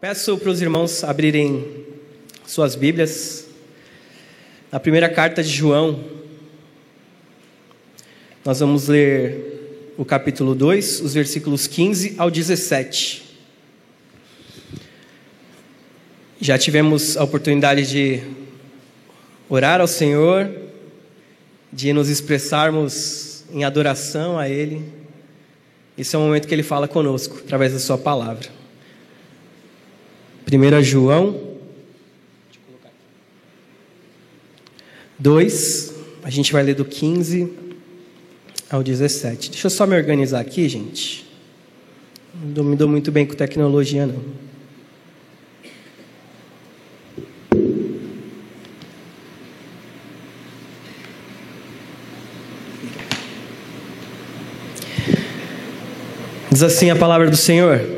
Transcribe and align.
Peço 0.00 0.38
para 0.38 0.50
os 0.50 0.62
irmãos 0.62 1.02
abrirem 1.02 1.84
suas 2.46 2.76
Bíblias 2.76 3.48
na 4.70 4.78
primeira 4.78 5.08
carta 5.08 5.42
de 5.42 5.48
João. 5.48 6.04
Nós 8.44 8.60
vamos 8.60 8.86
ler 8.86 9.94
o 9.98 10.04
capítulo 10.04 10.54
2, 10.54 11.00
os 11.00 11.14
versículos 11.14 11.66
15 11.66 12.14
ao 12.16 12.30
17. 12.30 13.24
Já 16.40 16.56
tivemos 16.56 17.16
a 17.16 17.24
oportunidade 17.24 17.84
de 17.90 18.22
orar 19.48 19.80
ao 19.80 19.88
Senhor, 19.88 20.48
de 21.72 21.92
nos 21.92 22.08
expressarmos 22.08 23.42
em 23.50 23.64
adoração 23.64 24.38
a 24.38 24.48
Ele. 24.48 24.80
Esse 25.98 26.14
é 26.14 26.18
o 26.20 26.22
momento 26.22 26.46
que 26.46 26.54
Ele 26.54 26.62
fala 26.62 26.86
conosco, 26.86 27.38
através 27.44 27.72
da 27.72 27.80
Sua 27.80 27.98
palavra. 27.98 28.57
1 30.50 30.82
João 30.82 31.58
2, 35.18 35.94
a 36.22 36.30
gente 36.30 36.52
vai 36.52 36.62
ler 36.62 36.74
do 36.74 36.84
15 36.84 37.52
ao 38.70 38.82
17. 38.82 39.50
Deixa 39.50 39.66
eu 39.66 39.70
só 39.70 39.86
me 39.86 39.96
organizar 39.96 40.40
aqui, 40.40 40.68
gente. 40.68 41.26
Não 42.54 42.64
me 42.64 42.76
dou 42.76 42.88
muito 42.88 43.10
bem 43.10 43.26
com 43.26 43.34
tecnologia, 43.34 44.06
não. 44.06 44.48
Diz 56.50 56.62
assim 56.62 56.90
a 56.90 56.96
palavra 56.96 57.28
do 57.28 57.36
Senhor: 57.36 57.97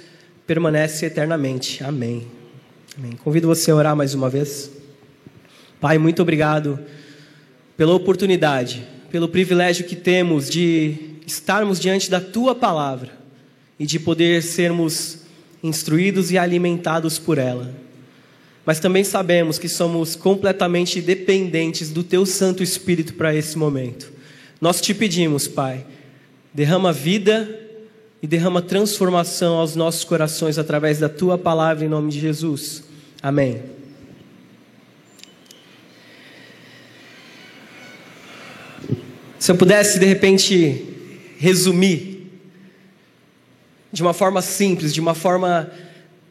permanece 0.51 1.05
eternamente. 1.05 1.81
Amém. 1.81 2.27
Amém. 2.97 3.13
Convido 3.23 3.47
você 3.47 3.71
a 3.71 3.75
orar 3.75 3.95
mais 3.95 4.13
uma 4.13 4.29
vez. 4.29 4.69
Pai, 5.79 5.97
muito 5.97 6.21
obrigado 6.21 6.77
pela 7.77 7.93
oportunidade, 7.93 8.85
pelo 9.09 9.29
privilégio 9.29 9.85
que 9.85 9.95
temos 9.95 10.49
de 10.49 11.15
estarmos 11.25 11.79
diante 11.79 12.11
da 12.11 12.19
tua 12.19 12.53
palavra 12.53 13.11
e 13.79 13.85
de 13.85 13.97
poder 13.97 14.43
sermos 14.43 15.19
instruídos 15.63 16.31
e 16.31 16.37
alimentados 16.37 17.17
por 17.17 17.37
ela. 17.37 17.73
Mas 18.65 18.81
também 18.81 19.05
sabemos 19.05 19.57
que 19.57 19.69
somos 19.69 20.17
completamente 20.17 20.99
dependentes 20.99 21.91
do 21.91 22.03
teu 22.03 22.25
Santo 22.25 22.61
Espírito 22.61 23.13
para 23.13 23.33
esse 23.33 23.57
momento. 23.57 24.11
Nós 24.59 24.81
te 24.81 24.93
pedimos, 24.93 25.47
Pai, 25.47 25.85
derrama 26.53 26.91
vida 26.91 27.70
e 28.21 28.27
derrama 28.27 28.61
transformação 28.61 29.55
aos 29.55 29.75
nossos 29.75 30.03
corações 30.03 30.57
através 30.57 30.99
da 30.99 31.09
tua 31.09 31.37
palavra 31.37 31.83
em 31.83 31.87
nome 31.87 32.11
de 32.11 32.19
Jesus. 32.19 32.83
Amém. 33.21 33.61
Se 39.39 39.51
eu 39.51 39.55
pudesse 39.55 39.97
de 39.97 40.05
repente 40.05 40.85
resumir 41.39 42.29
de 43.91 44.03
uma 44.03 44.13
forma 44.13 44.41
simples, 44.41 44.93
de 44.93 45.01
uma 45.01 45.15
forma 45.15 45.71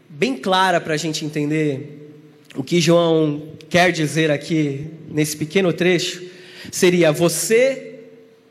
bem 0.09 0.37
clara 0.37 0.81
para 0.81 0.95
a 0.95 0.97
gente 0.97 1.25
entender 1.25 2.09
o 2.55 2.63
que 2.63 2.81
João 2.81 3.43
quer 3.69 3.91
dizer 3.91 4.31
aqui 4.31 4.87
nesse 5.09 5.37
pequeno 5.37 5.73
trecho, 5.73 6.23
seria: 6.71 7.11
você 7.11 8.01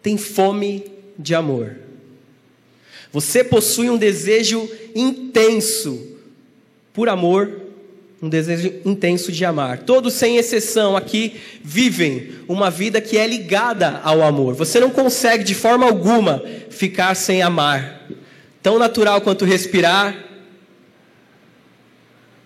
tem 0.01 0.17
fome 0.17 0.83
de 1.17 1.33
amor. 1.33 1.88
Você 3.11 3.43
possui 3.43 3.89
um 3.89 3.97
desejo 3.97 4.69
intenso 4.95 6.17
por 6.93 7.09
amor, 7.09 7.61
um 8.21 8.29
desejo 8.29 8.73
intenso 8.85 9.31
de 9.31 9.45
amar. 9.45 9.79
Todos, 9.79 10.13
sem 10.13 10.37
exceção, 10.37 10.95
aqui 10.95 11.39
vivem 11.63 12.31
uma 12.47 12.69
vida 12.69 12.99
que 12.99 13.17
é 13.17 13.25
ligada 13.25 14.01
ao 14.03 14.21
amor. 14.21 14.53
Você 14.55 14.79
não 14.79 14.89
consegue, 14.89 15.43
de 15.43 15.55
forma 15.55 15.85
alguma, 15.85 16.43
ficar 16.69 17.15
sem 17.15 17.41
amar. 17.41 18.07
Tão 18.61 18.77
natural 18.77 19.21
quanto 19.21 19.45
respirar, 19.45 20.25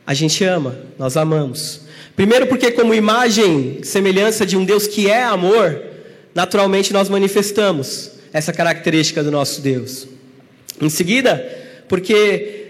a 0.05 0.13
gente 0.13 0.43
ama, 0.43 0.77
nós 0.99 1.17
amamos. 1.17 1.81
Primeiro, 2.15 2.45
porque, 2.47 2.71
como 2.71 2.93
imagem, 2.93 3.79
semelhança 3.83 4.45
de 4.45 4.55
um 4.55 4.63
Deus 4.63 4.85
que 4.85 5.09
é 5.09 5.23
amor, 5.23 5.81
naturalmente 6.35 6.93
nós 6.93 7.09
manifestamos 7.09 8.11
essa 8.31 8.53
característica 8.53 9.23
do 9.23 9.31
nosso 9.31 9.61
Deus. 9.61 10.12
Em 10.81 10.89
seguida, 10.89 11.85
porque 11.87 12.67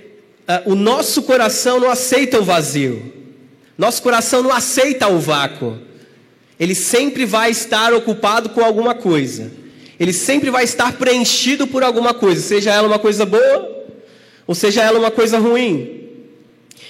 uh, 0.48 0.72
o 0.72 0.76
nosso 0.76 1.24
coração 1.24 1.80
não 1.80 1.90
aceita 1.90 2.40
o 2.40 2.44
vazio, 2.44 3.14
nosso 3.78 4.02
coração 4.02 4.44
não 4.44 4.52
aceita 4.52 5.08
o 5.08 5.20
vácuo, 5.20 5.78
ele 6.60 6.76
sempre 6.76 7.26
vai 7.26 7.52
estar 7.52 7.94
ocupado 7.94 8.50
com 8.50 8.64
alguma 8.64 8.94
coisa, 8.94 9.52
ele 10.00 10.14
sempre 10.14 10.50
vai 10.50 10.64
estar 10.64 10.94
preenchido 10.94 11.66
por 11.68 11.84
alguma 11.84 12.14
coisa, 12.14 12.42
seja 12.42 12.72
ela 12.72 12.88
uma 12.88 13.00
coisa 13.00 13.26
boa 13.26 13.74
ou 14.46 14.54
seja 14.54 14.82
ela 14.84 15.00
uma 15.00 15.12
coisa 15.12 15.40
ruim. 15.40 16.02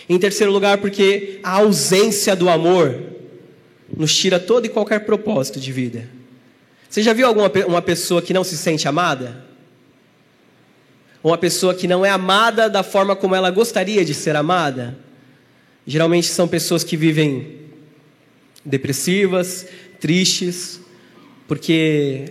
Em 0.10 0.18
terceiro 0.18 0.52
lugar, 0.52 0.80
porque 0.80 1.40
a 1.44 1.58
ausência 1.58 2.36
do 2.36 2.50
amor 2.50 3.02
nos 3.96 4.16
tira 4.16 4.40
todo 4.40 4.66
e 4.66 4.70
qualquer 4.70 5.06
propósito 5.06 5.60
de 5.60 5.72
vida. 5.72 6.10
Você 6.90 7.02
já 7.02 7.14
viu 7.14 7.28
alguma 7.28 7.52
uma 7.68 7.82
pessoa 7.82 8.22
que 8.22 8.34
não 8.34 8.44
se 8.44 8.58
sente 8.58 8.88
amada? 8.88 9.46
Uma 11.24 11.38
pessoa 11.38 11.74
que 11.74 11.88
não 11.88 12.06
é 12.06 12.10
amada 12.10 12.70
da 12.70 12.84
forma 12.84 13.16
como 13.16 13.34
ela 13.34 13.50
gostaria 13.50 14.04
de 14.04 14.14
ser 14.14 14.36
amada. 14.36 14.98
Geralmente 15.88 16.28
são 16.28 16.48
pessoas 16.48 16.84
que 16.84 16.98
vivem 16.98 17.60
depressivas, 18.66 19.66
tristes, 20.00 20.82
porque 21.48 22.26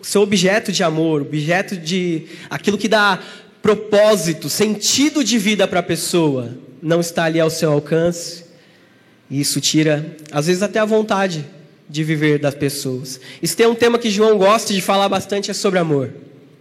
o 0.00 0.04
seu 0.04 0.22
objeto 0.22 0.72
de 0.72 0.82
amor, 0.82 1.20
objeto 1.22 1.76
de 1.76 2.26
aquilo 2.48 2.78
que 2.78 2.88
dá 2.88 3.18
propósito, 3.60 4.48
sentido 4.48 5.22
de 5.22 5.38
vida 5.38 5.68
para 5.68 5.80
a 5.80 5.82
pessoa, 5.82 6.56
não 6.80 7.00
está 7.00 7.24
ali 7.24 7.38
ao 7.38 7.50
seu 7.50 7.72
alcance. 7.72 8.44
E 9.30 9.40
isso 9.40 9.60
tira, 9.60 10.16
às 10.32 10.46
vezes, 10.46 10.62
até 10.62 10.78
a 10.78 10.84
vontade 10.86 11.44
de 11.86 12.02
viver 12.04 12.38
das 12.38 12.54
pessoas. 12.54 13.20
Isso 13.42 13.56
tem 13.56 13.66
um 13.66 13.74
tema 13.74 13.98
que 13.98 14.08
João 14.08 14.38
gosta 14.38 14.72
de 14.72 14.80
falar 14.80 15.10
bastante, 15.10 15.50
é 15.50 15.54
sobre 15.54 15.78
amor 15.78 16.10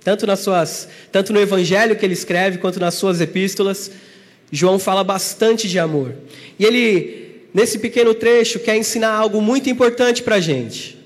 tanto, 0.08 0.26
nas 0.26 0.40
suas, 0.40 0.88
tanto 1.12 1.34
no 1.34 1.42
evangelho 1.42 1.94
que 1.94 2.06
ele 2.06 2.14
escreve, 2.14 2.60
quanto 2.60 2.80
nas 2.80 2.94
suas 2.94 3.20
epístolas, 3.20 3.92
João 4.50 4.80
fala 4.80 5.04
bastante 5.04 5.68
de 5.68 5.78
amor. 5.78 6.16
E 6.58 6.64
ele, 6.64 7.42
nesse 7.54 7.78
pequeno 7.78 8.14
trecho, 8.14 8.58
quer 8.58 8.78
ensinar 8.78 9.10
algo 9.10 9.42
muito 9.42 9.70
importante 9.70 10.24
para 10.24 10.36
a 10.36 10.40
gente: 10.40 10.98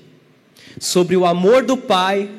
sobre 0.78 1.16
o 1.16 1.26
amor 1.26 1.64
do 1.64 1.76
Pai 1.76 2.30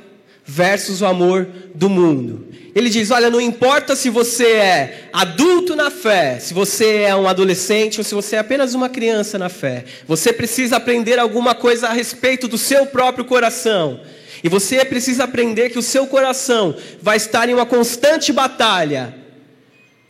versus 0.46 1.02
o 1.02 1.06
amor 1.06 1.50
do 1.76 1.90
mundo. 1.90 2.48
Ele 2.74 2.90
diz: 2.90 3.12
Olha, 3.12 3.30
não 3.30 3.42
importa 3.42 3.94
se 3.94 4.10
você 4.10 4.54
é 4.54 5.10
adulto 5.12 5.76
na 5.76 5.92
fé, 5.92 6.40
se 6.40 6.54
você 6.54 7.00
é 7.00 7.14
um 7.14 7.28
adolescente 7.28 8.00
ou 8.00 8.06
se 8.06 8.16
você 8.16 8.38
é 8.38 8.40
apenas 8.40 8.74
uma 8.74 8.88
criança 8.88 9.38
na 9.38 9.50
fé, 9.50 9.84
você 10.08 10.32
precisa 10.32 10.78
aprender 10.78 11.20
alguma 11.20 11.54
coisa 11.54 11.90
a 11.90 11.92
respeito 11.92 12.48
do 12.48 12.58
seu 12.58 12.86
próprio 12.86 13.26
coração. 13.26 14.00
E 14.44 14.50
você 14.50 14.84
precisa 14.84 15.24
aprender 15.24 15.70
que 15.70 15.80
o 15.80 15.82
seu 15.82 16.06
coração 16.06 16.76
vai 17.02 17.16
estar 17.16 17.48
em 17.48 17.54
uma 17.54 17.66
constante 17.66 18.34
batalha 18.34 19.16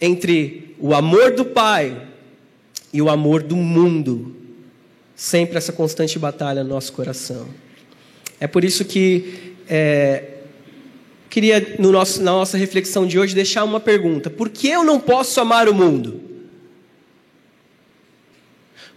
entre 0.01 0.75
o 0.79 0.93
amor 0.95 1.31
do 1.31 1.45
Pai 1.45 1.95
e 2.91 2.99
o 2.99 3.11
amor 3.11 3.43
do 3.43 3.55
mundo. 3.55 4.35
Sempre 5.15 5.57
essa 5.57 5.71
constante 5.71 6.17
batalha 6.17 6.63
no 6.63 6.69
nosso 6.71 6.91
coração. 6.93 7.47
É 8.39 8.47
por 8.47 8.63
isso 8.63 8.83
que 8.83 9.53
é, 9.69 10.23
queria, 11.29 11.75
no 11.77 11.91
nosso, 11.91 12.21
na 12.21 12.31
nossa 12.31 12.57
reflexão 12.57 13.05
de 13.05 13.19
hoje, 13.19 13.35
deixar 13.35 13.63
uma 13.63 13.79
pergunta: 13.79 14.31
por 14.31 14.49
que 14.49 14.67
eu 14.67 14.83
não 14.83 14.99
posso 14.99 15.39
amar 15.39 15.69
o 15.69 15.75
mundo? 15.75 16.21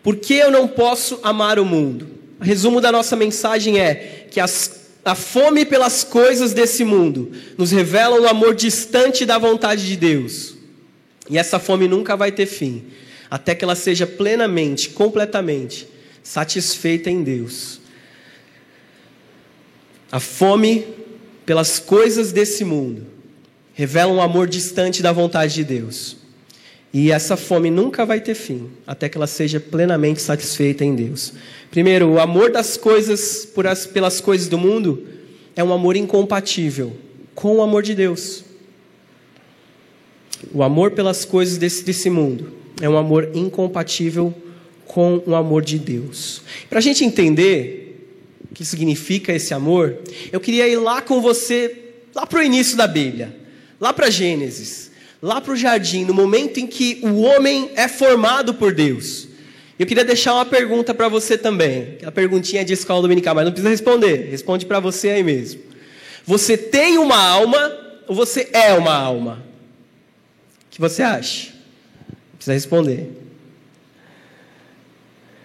Por 0.02 0.16
que 0.16 0.34
eu 0.34 0.50
não 0.50 0.66
posso 0.66 1.20
amar 1.22 1.58
o 1.58 1.64
mundo? 1.64 2.08
O 2.40 2.44
resumo 2.44 2.80
da 2.80 2.90
nossa 2.90 3.14
mensagem 3.16 3.78
é 3.78 4.26
que 4.30 4.40
as 4.40 4.85
a 5.06 5.14
fome 5.14 5.64
pelas 5.64 6.03
coisas 6.03 6.53
desse 6.53 6.85
mundo 6.85 7.31
nos 7.56 7.70
revela 7.70 8.20
um 8.20 8.26
amor 8.26 8.56
distante 8.56 9.25
da 9.25 9.38
vontade 9.38 9.87
de 9.87 9.97
Deus. 9.97 10.56
E 11.31 11.38
essa 11.38 11.61
fome 11.61 11.87
nunca 11.87 12.17
vai 12.17 12.32
ter 12.32 12.47
fim, 12.47 12.87
até 13.31 13.55
que 13.55 13.62
ela 13.64 13.76
seja 13.76 14.05
plenamente, 14.05 14.91
completamente 14.91 15.87
satisfeita 16.25 17.08
em 17.08 17.23
Deus. 17.23 17.81
A 20.11 20.19
fome 20.19 20.85
pelas 21.44 21.79
coisas 21.79 22.32
desse 22.32 22.64
mundo 22.64 23.06
revela 23.75 24.12
um 24.12 24.20
amor 24.20 24.49
distante 24.49 25.05
da 25.05 25.12
vontade 25.12 25.55
de 25.55 25.62
Deus. 25.62 26.17
E 26.98 27.12
essa 27.12 27.37
fome 27.37 27.70
nunca 27.70 28.06
vai 28.06 28.22
ter 28.22 28.34
fim, 28.34 28.70
até 28.87 29.06
que 29.06 29.19
ela 29.19 29.26
seja 29.26 29.60
plenamente 29.60 30.22
satisfeita 30.22 30.82
em 30.82 30.94
Deus. 30.94 31.34
Primeiro, 31.70 32.08
o 32.12 32.19
amor 32.19 32.50
das 32.50 32.78
coisas 32.78 33.46
as, 33.69 33.84
pelas 33.84 34.19
coisas 34.19 34.48
do 34.48 34.56
mundo 34.56 35.06
é 35.54 35.62
um 35.62 35.75
amor 35.75 35.94
incompatível 35.94 36.96
com 37.34 37.56
o 37.56 37.62
amor 37.62 37.82
de 37.82 37.94
Deus. 37.94 38.44
O 40.54 40.62
amor 40.62 40.93
pelas 40.93 41.26
coisas 41.26 41.58
desse, 41.58 41.84
desse 41.84 42.08
mundo 42.08 42.50
é 42.81 42.88
um 42.88 42.96
amor 42.96 43.28
incompatível 43.34 44.34
com 44.87 45.22
o 45.26 45.34
amor 45.34 45.62
de 45.62 45.78
Deus. 45.78 46.40
Para 46.70 46.78
a 46.78 46.82
gente 46.82 47.04
entender 47.04 48.08
o 48.50 48.54
que 48.54 48.64
significa 48.64 49.34
esse 49.34 49.52
amor, 49.52 49.98
eu 50.32 50.40
queria 50.40 50.66
ir 50.66 50.78
lá 50.78 51.02
com 51.02 51.20
você, 51.20 51.93
lá 52.14 52.25
para 52.25 52.38
o 52.38 52.43
início 52.43 52.75
da 52.75 52.87
Bíblia, 52.87 53.37
lá 53.78 53.93
para 53.93 54.08
Gênesis, 54.08 54.95
lá 55.26 55.40
para 55.40 55.52
o 55.52 55.56
jardim, 55.56 56.05
no 56.05 56.14
momento 56.14 56.61
em 56.61 56.69
que 56.69 57.00
o 57.02 57.20
homem 57.23 57.73
é 57.75 57.88
formado 57.88 58.55
por 58.55 58.73
Deus. 58.73 59.26
Eu 59.76 59.84
queria 59.84 60.05
deixar 60.05 60.34
uma 60.34 60.46
pergunta 60.46 60.94
para 60.94 61.08
você 61.08 61.37
também, 61.37 61.94
aquela 61.96 62.12
perguntinha 62.12 62.64
de 62.64 62.73
escola 62.73 63.02
dominical, 63.02 63.34
mas 63.34 63.44
não 63.44 63.50
precisa 63.50 63.69
responder, 63.69 64.28
responde 64.31 64.64
para 64.64 64.78
você 64.78 65.11
aí 65.11 65.25
mesmo. 65.25 65.61
Você 66.25 66.56
tem 66.56 66.96
uma 66.96 67.19
alma 67.19 67.76
ou 68.06 68.14
você 68.14 68.49
é 68.52 68.73
uma 68.75 68.94
alma? 68.94 69.44
O 70.67 70.70
que 70.70 70.81
você 70.81 71.02
acha? 71.02 71.49
Não 72.08 72.37
precisa 72.37 72.55
responder. 72.55 73.11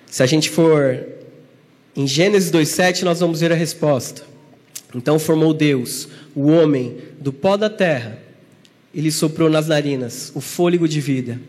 Se 0.05 0.21
a 0.21 0.27
gente 0.27 0.47
for 0.47 1.07
em 1.95 2.05
Gênesis 2.05 2.51
2,7, 2.51 3.01
nós 3.01 3.19
vamos 3.19 3.39
ver 3.39 3.51
a 3.51 3.55
resposta. 3.55 4.21
Então 4.93 5.17
formou 5.17 5.55
Deus 5.55 6.07
o 6.35 6.51
homem 6.51 6.99
do 7.19 7.33
pó 7.33 7.57
da 7.57 7.69
terra, 7.69 8.19
ele 8.93 9.11
soprou 9.11 9.49
nas 9.49 9.67
narinas 9.67 10.31
o 10.35 10.41
fôlego 10.41 10.87
de 10.87 10.99
vida, 10.99 11.39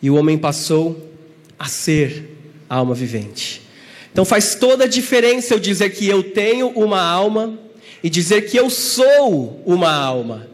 e 0.00 0.10
o 0.10 0.14
homem 0.14 0.38
passou 0.38 1.12
a 1.58 1.66
ser 1.66 2.36
alma 2.68 2.94
vivente. 2.94 3.62
Então 4.12 4.24
faz 4.24 4.54
toda 4.54 4.84
a 4.84 4.88
diferença 4.88 5.54
eu 5.54 5.58
dizer 5.58 5.90
que 5.90 6.08
eu 6.08 6.22
tenho 6.22 6.68
uma 6.70 7.00
alma 7.00 7.58
e 8.02 8.08
dizer 8.08 8.42
que 8.42 8.56
eu 8.56 8.70
sou 8.70 9.62
uma 9.66 9.92
alma. 9.92 10.48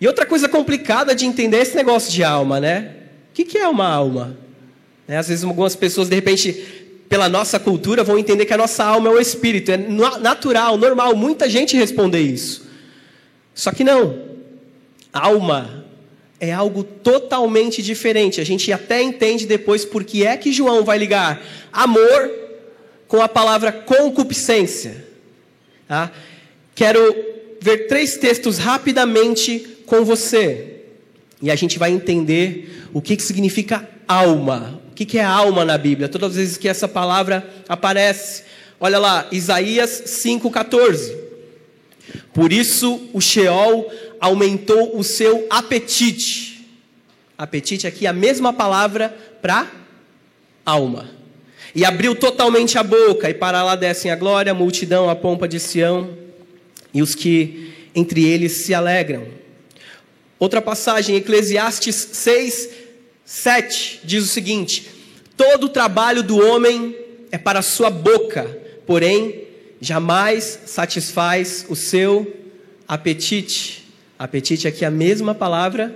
E 0.00 0.06
outra 0.06 0.26
coisa 0.26 0.48
complicada 0.48 1.14
de 1.14 1.24
entender 1.24 1.58
é 1.58 1.62
esse 1.62 1.74
negócio 1.74 2.12
de 2.12 2.22
alma, 2.22 2.60
né? 2.60 2.94
O 3.30 3.44
que 3.44 3.58
é 3.58 3.66
uma 3.66 3.88
alma? 3.88 4.36
Né? 5.06 5.16
Às 5.16 5.28
vezes 5.28 5.44
algumas 5.44 5.74
pessoas, 5.74 6.08
de 6.08 6.14
repente, 6.14 6.52
pela 7.08 7.28
nossa 7.28 7.58
cultura, 7.58 8.04
vão 8.04 8.18
entender 8.18 8.44
que 8.44 8.52
a 8.52 8.58
nossa 8.58 8.84
alma 8.84 9.08
é 9.08 9.12
o 9.12 9.20
espírito. 9.20 9.70
É 9.70 9.76
natural, 9.76 10.76
normal, 10.76 11.14
muita 11.14 11.48
gente 11.48 11.76
responder 11.76 12.20
isso. 12.20 12.66
Só 13.54 13.72
que 13.72 13.84
não. 13.84 14.25
Alma 15.18 15.84
é 16.38 16.52
algo 16.52 16.82
totalmente 16.82 17.82
diferente. 17.82 18.40
A 18.40 18.44
gente 18.44 18.72
até 18.72 19.02
entende 19.02 19.46
depois 19.46 19.84
por 19.84 20.04
que 20.04 20.24
é 20.24 20.36
que 20.36 20.52
João 20.52 20.84
vai 20.84 20.98
ligar 20.98 21.42
amor 21.72 22.30
com 23.08 23.22
a 23.22 23.28
palavra 23.28 23.72
concupiscência. 23.72 25.04
Tá? 25.88 26.10
Quero 26.74 27.00
ver 27.60 27.86
três 27.86 28.16
textos 28.16 28.58
rapidamente 28.58 29.78
com 29.86 30.04
você. 30.04 30.82
E 31.40 31.50
a 31.50 31.56
gente 31.56 31.78
vai 31.78 31.90
entender 31.90 32.88
o 32.92 33.00
que, 33.00 33.16
que 33.16 33.22
significa 33.22 33.88
alma. 34.06 34.80
O 34.90 34.94
que, 34.94 35.04
que 35.04 35.18
é 35.18 35.24
alma 35.24 35.64
na 35.64 35.78
Bíblia? 35.78 36.08
Todas 36.08 36.30
as 36.30 36.36
vezes 36.36 36.56
que 36.56 36.68
essa 36.68 36.88
palavra 36.88 37.48
aparece. 37.68 38.42
Olha 38.80 38.98
lá, 38.98 39.26
Isaías 39.30 40.02
5,14. 40.06 41.16
Por 42.32 42.52
isso 42.52 43.08
o 43.12 43.20
Sheol 43.20 43.90
aumentou 44.20 44.96
o 44.98 45.04
seu 45.04 45.46
apetite. 45.50 46.66
Apetite 47.36 47.86
aqui 47.86 48.06
é 48.06 48.08
a 48.08 48.12
mesma 48.12 48.52
palavra 48.52 49.16
para 49.42 49.70
alma. 50.64 51.10
E 51.74 51.84
abriu 51.84 52.14
totalmente 52.14 52.78
a 52.78 52.82
boca, 52.82 53.28
e 53.28 53.34
para 53.34 53.62
lá 53.62 53.76
descem 53.76 54.10
a 54.10 54.16
glória, 54.16 54.52
a 54.52 54.54
multidão, 54.54 55.10
a 55.10 55.14
pompa 55.14 55.46
de 55.46 55.60
Sião, 55.60 56.16
e 56.92 57.02
os 57.02 57.14
que 57.14 57.72
entre 57.94 58.24
eles 58.24 58.52
se 58.52 58.72
alegram. 58.72 59.26
Outra 60.38 60.60
passagem, 60.60 61.16
Eclesiastes 61.16 61.94
6, 62.12 62.70
7, 63.24 64.00
diz 64.04 64.24
o 64.24 64.28
seguinte: 64.28 64.86
Todo 65.36 65.64
o 65.64 65.68
trabalho 65.68 66.22
do 66.22 66.38
homem 66.38 66.96
é 67.30 67.38
para 67.38 67.62
sua 67.62 67.90
boca, 67.90 68.44
porém 68.86 69.44
jamais 69.80 70.60
satisfaz 70.66 71.66
o 71.68 71.76
seu 71.76 72.34
apetite. 72.88 73.85
Apetite 74.18 74.66
aqui 74.66 74.84
é 74.84 74.88
a 74.88 74.90
mesma 74.90 75.34
palavra 75.34 75.94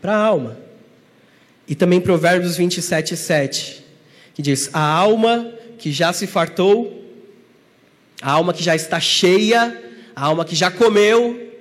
para 0.00 0.14
a 0.14 0.22
alma. 0.22 0.58
E 1.66 1.74
também 1.74 2.00
Provérbios 2.00 2.56
27, 2.56 3.16
7, 3.16 3.84
que 4.34 4.42
diz: 4.42 4.68
A 4.72 4.80
alma 4.80 5.52
que 5.78 5.92
já 5.92 6.12
se 6.12 6.26
fartou, 6.26 7.04
a 8.20 8.30
alma 8.30 8.52
que 8.52 8.62
já 8.62 8.74
está 8.74 9.00
cheia, 9.00 9.80
a 10.14 10.24
alma 10.24 10.44
que 10.44 10.54
já 10.54 10.70
comeu, 10.70 11.54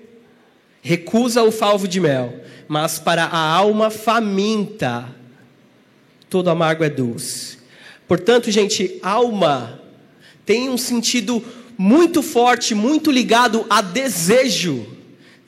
recusa 0.82 1.44
o 1.44 1.52
falvo 1.52 1.88
de 1.88 2.00
mel, 2.00 2.42
mas 2.68 3.00
para 3.00 3.26
a 3.26 3.40
alma 3.40 3.90
faminta, 3.90 5.08
todo 6.30 6.50
amargo 6.50 6.84
é 6.84 6.90
doce. 6.90 7.60
Portanto, 8.08 8.52
gente, 8.52 9.00
alma 9.02 9.80
tem 10.46 10.70
um 10.70 10.78
sentido 10.78 11.44
muito 11.78 12.24
forte, 12.24 12.74
muito 12.74 13.12
ligado 13.12 13.66
a 13.70 13.82
desejo. 13.82 14.99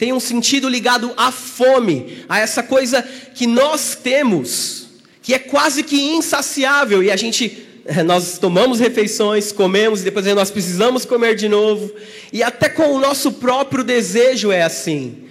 Tem 0.02 0.12
um 0.12 0.20
sentido 0.20 0.68
ligado 0.68 1.14
à 1.16 1.32
fome, 1.32 2.26
a 2.28 2.40
essa 2.40 2.64
coisa 2.64 3.04
que 3.36 3.46
nós 3.46 3.94
temos, 3.94 4.88
que 5.22 5.32
é 5.32 5.38
quase 5.38 5.84
que 5.84 5.96
insaciável 5.96 7.04
e 7.04 7.12
a 7.12 7.16
gente 7.16 7.68
nós 8.04 8.40
tomamos 8.40 8.80
refeições, 8.80 9.52
comemos 9.52 10.02
e 10.02 10.04
depois 10.04 10.26
nós 10.26 10.50
precisamos 10.50 11.06
comer 11.06 11.36
de 11.36 11.48
novo. 11.48 11.94
E 12.34 12.42
até 12.42 12.68
com 12.68 12.96
o 12.96 13.00
nosso 13.00 13.34
próprio 13.34 13.84
desejo 13.84 14.52
é 14.52 14.64
assim. 14.64 15.26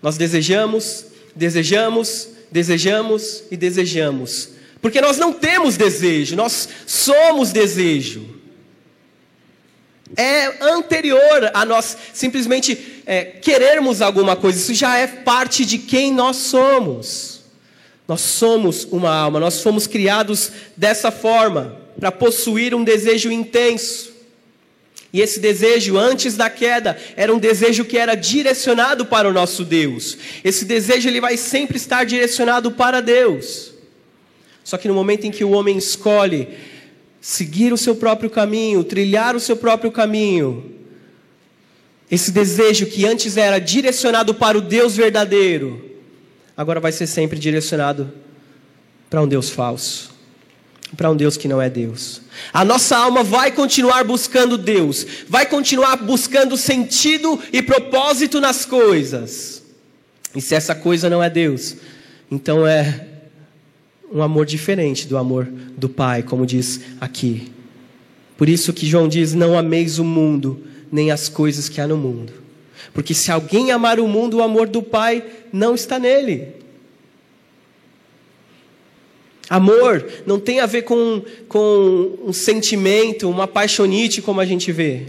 Nós 0.00 0.16
desejamos, 0.16 1.06
desejamos, 1.34 2.28
desejamos 2.52 3.42
e 3.50 3.56
desejamos. 3.56 4.50
Porque 4.80 5.00
nós 5.00 5.18
não 5.18 5.32
temos 5.32 5.76
desejo, 5.76 6.36
nós 6.36 6.68
somos 6.86 7.50
desejo 7.50 8.35
é 10.14 10.64
anterior 10.64 11.50
a 11.52 11.64
nós 11.64 11.96
simplesmente 12.12 13.02
é, 13.06 13.24
querermos 13.24 14.00
alguma 14.00 14.36
coisa, 14.36 14.58
isso 14.58 14.74
já 14.74 14.96
é 14.96 15.06
parte 15.06 15.64
de 15.64 15.78
quem 15.78 16.12
nós 16.12 16.36
somos. 16.36 17.40
Nós 18.06 18.20
somos 18.20 18.84
uma 18.84 19.12
alma, 19.12 19.40
nós 19.40 19.62
fomos 19.62 19.86
criados 19.86 20.52
dessa 20.76 21.10
forma, 21.10 21.76
para 21.98 22.12
possuir 22.12 22.74
um 22.74 22.84
desejo 22.84 23.32
intenso. 23.32 24.14
E 25.12 25.20
esse 25.20 25.40
desejo, 25.40 25.96
antes 25.96 26.36
da 26.36 26.48
queda, 26.48 26.96
era 27.16 27.34
um 27.34 27.38
desejo 27.38 27.84
que 27.84 27.96
era 27.96 28.14
direcionado 28.14 29.06
para 29.06 29.28
o 29.28 29.32
nosso 29.32 29.64
Deus. 29.64 30.16
Esse 30.44 30.64
desejo 30.64 31.08
ele 31.08 31.20
vai 31.20 31.36
sempre 31.36 31.78
estar 31.78 32.04
direcionado 32.04 32.70
para 32.70 33.00
Deus. 33.00 33.72
Só 34.62 34.76
que 34.76 34.88
no 34.88 34.94
momento 34.94 35.24
em 35.24 35.30
que 35.30 35.42
o 35.44 35.52
homem 35.52 35.78
escolhe 35.78 36.48
seguir 37.26 37.72
o 37.72 37.76
seu 37.76 37.96
próprio 37.96 38.30
caminho, 38.30 38.84
trilhar 38.84 39.34
o 39.34 39.40
seu 39.40 39.56
próprio 39.56 39.90
caminho. 39.90 40.70
Esse 42.08 42.30
desejo 42.30 42.86
que 42.86 43.04
antes 43.04 43.36
era 43.36 43.58
direcionado 43.58 44.32
para 44.32 44.56
o 44.56 44.60
Deus 44.60 44.94
verdadeiro, 44.94 45.90
agora 46.56 46.78
vai 46.78 46.92
ser 46.92 47.08
sempre 47.08 47.36
direcionado 47.36 48.12
para 49.10 49.20
um 49.20 49.26
Deus 49.26 49.50
falso, 49.50 50.14
para 50.96 51.10
um 51.10 51.16
Deus 51.16 51.36
que 51.36 51.48
não 51.48 51.60
é 51.60 51.68
Deus. 51.68 52.22
A 52.52 52.64
nossa 52.64 52.96
alma 52.96 53.24
vai 53.24 53.50
continuar 53.50 54.04
buscando 54.04 54.56
Deus, 54.56 55.04
vai 55.28 55.46
continuar 55.46 55.96
buscando 55.96 56.56
sentido 56.56 57.42
e 57.52 57.60
propósito 57.60 58.40
nas 58.40 58.64
coisas. 58.64 59.64
E 60.32 60.40
se 60.40 60.54
essa 60.54 60.76
coisa 60.76 61.10
não 61.10 61.20
é 61.20 61.28
Deus, 61.28 61.74
então 62.30 62.64
é 62.64 63.15
um 64.12 64.22
amor 64.22 64.46
diferente 64.46 65.06
do 65.06 65.16
amor 65.16 65.46
do 65.76 65.88
Pai, 65.88 66.22
como 66.22 66.46
diz 66.46 66.80
aqui. 67.00 67.50
Por 68.36 68.48
isso 68.48 68.72
que 68.72 68.86
João 68.86 69.08
diz: 69.08 69.34
Não 69.34 69.58
ameis 69.58 69.98
o 69.98 70.04
mundo, 70.04 70.60
nem 70.90 71.10
as 71.10 71.28
coisas 71.28 71.68
que 71.68 71.80
há 71.80 71.86
no 71.86 71.96
mundo. 71.96 72.32
Porque 72.92 73.14
se 73.14 73.30
alguém 73.30 73.72
amar 73.72 73.98
o 73.98 74.08
mundo, 74.08 74.38
o 74.38 74.42
amor 74.42 74.68
do 74.68 74.82
Pai 74.82 75.24
não 75.52 75.74
está 75.74 75.98
nele. 75.98 76.48
Amor 79.48 80.04
não 80.26 80.40
tem 80.40 80.60
a 80.60 80.66
ver 80.66 80.82
com, 80.82 81.22
com 81.48 82.18
um 82.24 82.32
sentimento, 82.32 83.30
uma 83.30 83.46
paixonite, 83.46 84.20
como 84.20 84.40
a 84.40 84.44
gente 84.44 84.72
vê 84.72 85.06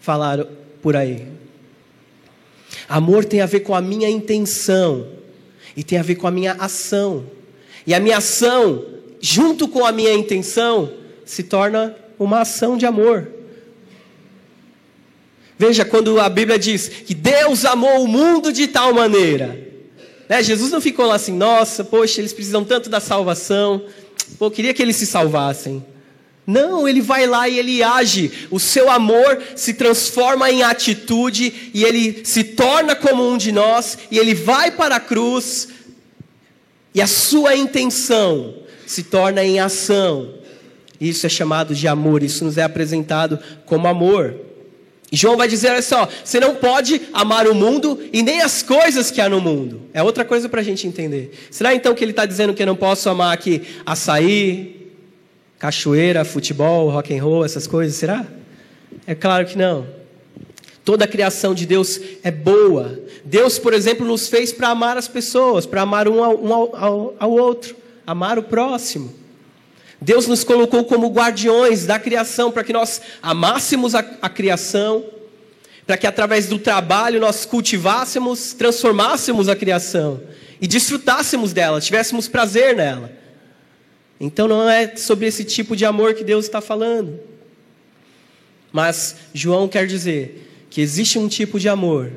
falar 0.00 0.44
por 0.82 0.96
aí. 0.96 1.26
Amor 2.88 3.24
tem 3.24 3.40
a 3.40 3.46
ver 3.46 3.60
com 3.60 3.74
a 3.74 3.80
minha 3.80 4.08
intenção 4.08 5.06
e 5.76 5.82
tem 5.82 5.98
a 5.98 6.02
ver 6.02 6.16
com 6.16 6.26
a 6.26 6.30
minha 6.30 6.52
ação. 6.52 7.24
E 7.90 7.94
a 7.94 7.98
minha 7.98 8.18
ação, 8.18 8.84
junto 9.20 9.66
com 9.66 9.84
a 9.84 9.90
minha 9.90 10.14
intenção, 10.14 10.92
se 11.24 11.42
torna 11.42 11.96
uma 12.20 12.42
ação 12.42 12.76
de 12.76 12.86
amor. 12.86 13.26
Veja, 15.58 15.84
quando 15.84 16.20
a 16.20 16.28
Bíblia 16.28 16.56
diz 16.56 16.86
que 16.86 17.12
Deus 17.12 17.64
amou 17.64 18.04
o 18.04 18.06
mundo 18.06 18.52
de 18.52 18.68
tal 18.68 18.94
maneira, 18.94 19.58
né? 20.28 20.40
Jesus 20.40 20.70
não 20.70 20.80
ficou 20.80 21.04
lá 21.04 21.16
assim, 21.16 21.32
nossa, 21.32 21.82
poxa, 21.82 22.20
eles 22.20 22.32
precisam 22.32 22.62
tanto 22.62 22.88
da 22.88 23.00
salvação, 23.00 23.84
pô, 24.38 24.48
queria 24.52 24.72
que 24.72 24.80
eles 24.80 24.94
se 24.94 25.04
salvassem. 25.04 25.84
Não, 26.46 26.86
ele 26.86 27.00
vai 27.00 27.26
lá 27.26 27.48
e 27.48 27.58
ele 27.58 27.82
age. 27.82 28.46
O 28.52 28.60
seu 28.60 28.88
amor 28.88 29.42
se 29.56 29.74
transforma 29.74 30.48
em 30.48 30.62
atitude 30.62 31.72
e 31.74 31.82
ele 31.82 32.20
se 32.24 32.44
torna 32.44 32.94
como 32.94 33.28
um 33.28 33.36
de 33.36 33.50
nós 33.50 33.98
e 34.12 34.16
ele 34.16 34.32
vai 34.32 34.70
para 34.70 34.94
a 34.94 35.00
cruz 35.00 35.79
e 36.94 37.00
a 37.00 37.06
sua 37.06 37.54
intenção 37.54 38.54
se 38.86 39.04
torna 39.04 39.44
em 39.44 39.60
ação. 39.60 40.34
Isso 41.00 41.24
é 41.24 41.28
chamado 41.28 41.74
de 41.74 41.88
amor, 41.88 42.22
isso 42.22 42.44
nos 42.44 42.58
é 42.58 42.62
apresentado 42.62 43.38
como 43.64 43.88
amor. 43.88 44.34
E 45.10 45.16
João 45.16 45.36
vai 45.36 45.48
dizer: 45.48 45.70
olha 45.70 45.82
só, 45.82 46.08
você 46.24 46.38
não 46.38 46.54
pode 46.54 47.00
amar 47.12 47.46
o 47.48 47.54
mundo 47.54 47.98
e 48.12 48.22
nem 48.22 48.42
as 48.42 48.62
coisas 48.62 49.10
que 49.10 49.20
há 49.20 49.28
no 49.28 49.40
mundo. 49.40 49.82
É 49.92 50.02
outra 50.02 50.24
coisa 50.24 50.48
para 50.48 50.60
a 50.60 50.64
gente 50.64 50.86
entender. 50.86 51.32
Será 51.50 51.74
então 51.74 51.94
que 51.94 52.04
ele 52.04 52.12
está 52.12 52.26
dizendo 52.26 52.54
que 52.54 52.62
eu 52.62 52.66
não 52.66 52.76
posso 52.76 53.08
amar 53.08 53.32
aqui 53.32 53.62
açaí, 53.84 54.92
cachoeira, 55.58 56.24
futebol, 56.24 56.90
rock 56.90 57.16
and 57.16 57.22
roll, 57.22 57.44
essas 57.44 57.66
coisas? 57.66 57.96
Será? 57.96 58.26
É 59.06 59.14
claro 59.14 59.46
que 59.46 59.56
não. 59.56 59.99
Toda 60.84 61.04
a 61.04 61.08
criação 61.08 61.54
de 61.54 61.66
Deus 61.66 62.00
é 62.22 62.30
boa. 62.30 63.00
Deus, 63.24 63.58
por 63.58 63.74
exemplo, 63.74 64.06
nos 64.06 64.28
fez 64.28 64.52
para 64.52 64.68
amar 64.68 64.96
as 64.96 65.06
pessoas, 65.06 65.66
para 65.66 65.82
amar 65.82 66.08
um, 66.08 66.24
ao, 66.24 66.42
um 66.42 66.52
ao, 66.52 67.14
ao 67.18 67.30
outro, 67.30 67.76
amar 68.06 68.38
o 68.38 68.42
próximo. 68.42 69.14
Deus 70.00 70.26
nos 70.26 70.42
colocou 70.42 70.84
como 70.84 71.10
guardiões 71.10 71.84
da 71.84 71.98
criação 71.98 72.50
para 72.50 72.64
que 72.64 72.72
nós 72.72 73.02
amássemos 73.22 73.94
a, 73.94 73.98
a 74.22 74.30
criação, 74.30 75.04
para 75.86 75.98
que 75.98 76.06
através 76.06 76.46
do 76.46 76.58
trabalho 76.58 77.20
nós 77.20 77.44
cultivássemos, 77.44 78.54
transformássemos 78.54 79.48
a 79.48 79.54
criação 79.54 80.22
e 80.60 80.66
desfrutássemos 80.66 81.52
dela, 81.52 81.80
tivéssemos 81.80 82.26
prazer 82.28 82.74
nela. 82.74 83.12
Então 84.18 84.48
não 84.48 84.68
é 84.68 84.96
sobre 84.96 85.26
esse 85.26 85.44
tipo 85.44 85.76
de 85.76 85.84
amor 85.84 86.14
que 86.14 86.24
Deus 86.24 86.46
está 86.46 86.62
falando. 86.62 87.20
Mas 88.72 89.16
João 89.34 89.68
quer 89.68 89.86
dizer 89.86 90.49
que 90.70 90.80
existe 90.80 91.18
um 91.18 91.28
tipo 91.28 91.58
de 91.58 91.68
amor 91.68 92.10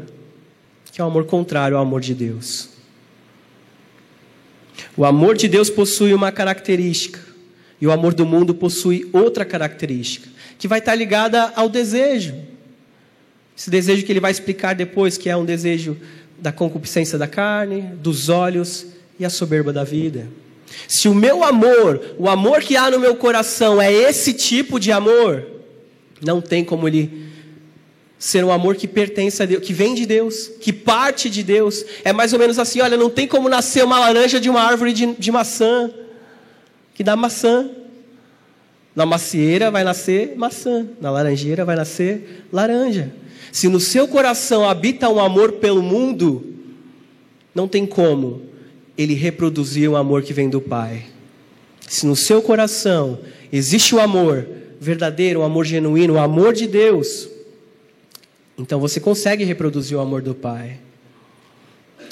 que 0.94 1.02
é 1.02 1.04
o 1.04 1.08
amor 1.08 1.26
contrário 1.26 1.76
ao 1.76 1.82
amor 1.82 2.02
de 2.02 2.14
Deus. 2.14 2.70
O 4.96 5.04
amor 5.04 5.36
de 5.36 5.48
Deus 5.48 5.68
possui 5.68 6.14
uma 6.14 6.32
característica 6.32 7.20
e 7.82 7.88
o 7.88 7.92
amor 7.92 8.14
do 8.14 8.28
mundo 8.28 8.54
possui 8.54 9.10
outra 9.12 9.44
característica, 9.44 10.30
que 10.60 10.68
vai 10.68 10.78
estar 10.78 10.94
ligada 10.94 11.52
ao 11.56 11.68
desejo. 11.68 12.36
Esse 13.58 13.72
desejo 13.72 14.06
que 14.06 14.12
ele 14.12 14.20
vai 14.20 14.30
explicar 14.30 14.76
depois, 14.76 15.18
que 15.18 15.32
é 15.32 15.36
um 15.36 15.44
desejo 15.44 15.98
da 16.38 16.52
concupiscência 16.52 17.18
da 17.18 17.28
carne, 17.28 17.82
dos 17.82 18.30
olhos 18.30 18.86
e 19.20 19.26
a 19.26 19.32
soberba 19.32 19.74
da 19.74 19.84
vida. 19.84 20.28
Se 20.88 21.08
o 21.08 21.16
meu 21.16 21.44
amor, 21.44 22.16
o 22.20 22.30
amor 22.30 22.62
que 22.62 22.78
há 22.78 22.92
no 22.92 23.00
meu 23.00 23.16
coração 23.16 23.82
é 23.82 23.92
esse 23.92 24.32
tipo 24.32 24.80
de 24.80 24.92
amor, 24.92 25.44
não 26.22 26.40
tem 26.40 26.64
como 26.64 26.88
ele 26.88 27.33
ser 28.24 28.46
um 28.46 28.54
amor 28.54 28.78
que 28.78 28.88
pertence 28.88 29.44
a 29.44 29.46
Deus, 29.46 29.62
que 29.62 29.74
vem 29.74 29.94
de 29.94 30.06
Deus, 30.06 30.50
que 30.62 30.72
parte 30.72 31.30
de 31.30 31.44
Deus. 31.44 31.84
É 32.06 32.14
mais 32.14 32.32
ou 32.32 32.40
menos 32.40 32.58
assim: 32.58 32.80
olha, 32.80 32.96
não 32.96 33.10
tem 33.10 33.28
como 33.28 33.50
nascer 33.50 33.84
uma 33.84 34.00
laranja 34.00 34.40
de 34.40 34.50
uma 34.50 34.62
árvore 34.62 34.94
de, 34.94 35.08
de 35.08 35.30
maçã 35.30 35.92
que 36.94 37.04
dá 37.04 37.18
maçã. 37.18 37.70
Na 38.96 39.06
macieira 39.06 39.70
vai 39.70 39.84
nascer 39.84 40.38
maçã, 40.38 40.88
na 41.02 41.12
laranjeira 41.12 41.66
vai 41.66 41.76
nascer 41.76 42.46
laranja. 42.50 43.12
Se 43.52 43.68
no 43.68 43.82
seu 43.82 44.08
coração 44.08 44.70
habita 44.70 45.10
um 45.10 45.20
amor 45.20 45.54
pelo 45.54 45.84
mundo, 45.84 46.46
não 47.54 47.68
tem 47.68 47.86
como 47.86 48.44
ele 48.98 49.16
reproduzir 49.16 49.90
o 49.90 49.98
amor 49.98 50.22
que 50.22 50.32
vem 50.32 50.50
do 50.50 50.62
Pai. 50.62 51.08
Se 51.90 52.06
no 52.06 52.16
seu 52.16 52.42
coração 52.42 53.20
existe 53.52 53.94
o 53.94 54.00
amor 54.00 54.48
verdadeiro, 54.80 55.42
o 55.42 55.44
amor 55.44 55.66
genuíno, 55.66 56.14
o 56.14 56.20
amor 56.20 56.54
de 56.54 56.68
Deus, 56.68 57.33
então 58.58 58.80
você 58.80 59.00
consegue 59.00 59.44
reproduzir 59.44 59.98
o 59.98 60.02
amor 60.02 60.22
do 60.22 60.36
Pai. 60.36 60.78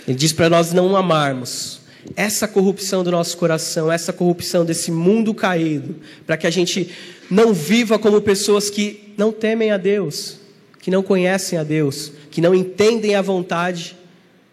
Ele 0.07 0.17
diz 0.17 0.33
para 0.33 0.49
nós 0.49 0.73
não 0.73 0.95
amarmos 0.95 1.81
essa 2.15 2.47
corrupção 2.47 3.03
do 3.03 3.11
nosso 3.11 3.37
coração, 3.37 3.91
essa 3.91 4.11
corrupção 4.11 4.65
desse 4.65 4.91
mundo 4.91 5.33
caído, 5.33 5.95
para 6.25 6.35
que 6.35 6.47
a 6.47 6.49
gente 6.49 6.89
não 7.29 7.53
viva 7.53 7.99
como 7.99 8.21
pessoas 8.21 8.69
que 8.69 9.13
não 9.17 9.31
temem 9.31 9.71
a 9.71 9.77
Deus, 9.77 10.39
que 10.79 10.89
não 10.89 11.03
conhecem 11.03 11.59
a 11.59 11.63
Deus, 11.63 12.11
que 12.31 12.41
não 12.41 12.55
entendem 12.55 13.15
a 13.15 13.21
vontade 13.21 13.95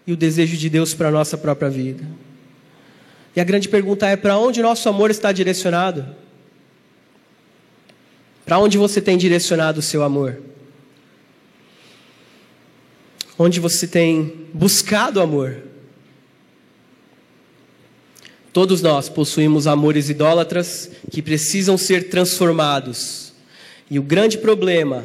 e 0.07 0.13
o 0.13 0.17
desejo 0.17 0.57
de 0.57 0.69
Deus 0.69 0.93
para 0.95 1.09
a 1.09 1.11
nossa 1.11 1.39
própria 1.39 1.71
vida. 1.71 2.05
E 3.35 3.41
a 3.41 3.45
grande 3.45 3.69
pergunta 3.69 4.07
é: 4.07 4.17
para 4.17 4.37
onde 4.37 4.61
nosso 4.61 4.89
amor 4.89 5.11
está 5.11 5.33
direcionado? 5.33 6.05
Para 8.45 8.59
onde 8.59 8.79
você 8.79 9.01
tem 9.01 9.17
direcionado 9.17 9.81
o 9.81 9.83
seu 9.83 10.03
amor? 10.03 10.41
Onde 13.39 13.61
você 13.61 13.87
tem 13.87 14.49
buscado 14.53 15.21
amor? 15.21 15.63
Todos 18.53 18.83
nós 18.83 19.09
possuímos 19.09 19.69
amores 19.69 20.11
idólatras 20.11 20.91
que 21.13 21.23
precisam 21.23 21.79
ser 21.79 22.09
transformados. 22.09 23.33
E 23.89 23.97
o 23.97 24.03
grande 24.03 24.39
problema 24.39 25.05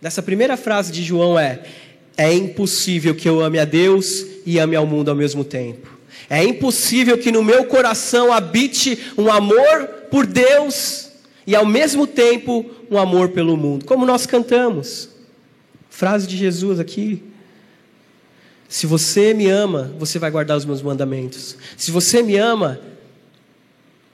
dessa 0.00 0.22
primeira 0.22 0.56
frase 0.56 0.92
de 0.92 1.02
João 1.02 1.36
é: 1.36 1.64
é 2.16 2.32
impossível 2.32 3.12
que 3.12 3.28
eu 3.28 3.40
ame 3.40 3.58
a 3.58 3.64
Deus 3.64 4.24
e 4.46 4.60
ame 4.60 4.76
ao 4.76 4.86
mundo 4.86 5.08
ao 5.08 5.16
mesmo 5.16 5.42
tempo. 5.42 5.98
É 6.30 6.44
impossível 6.44 7.18
que 7.18 7.32
no 7.32 7.42
meu 7.42 7.64
coração 7.64 8.32
habite 8.32 8.98
um 9.18 9.28
amor 9.28 10.06
por 10.10 10.24
Deus 10.26 11.10
e 11.44 11.56
ao 11.56 11.66
mesmo 11.66 12.06
tempo 12.06 12.64
um 12.88 12.96
amor 12.96 13.30
pelo 13.30 13.56
mundo. 13.56 13.84
Como 13.84 14.06
nós 14.06 14.26
cantamos. 14.26 15.15
Frase 15.96 16.26
de 16.26 16.36
Jesus 16.36 16.78
aqui. 16.78 17.22
Se 18.68 18.86
você 18.86 19.32
me 19.32 19.48
ama, 19.48 19.94
você 19.98 20.18
vai 20.18 20.30
guardar 20.30 20.54
os 20.54 20.66
meus 20.66 20.82
mandamentos. 20.82 21.56
Se 21.74 21.90
você 21.90 22.22
me 22.22 22.36
ama, 22.36 22.78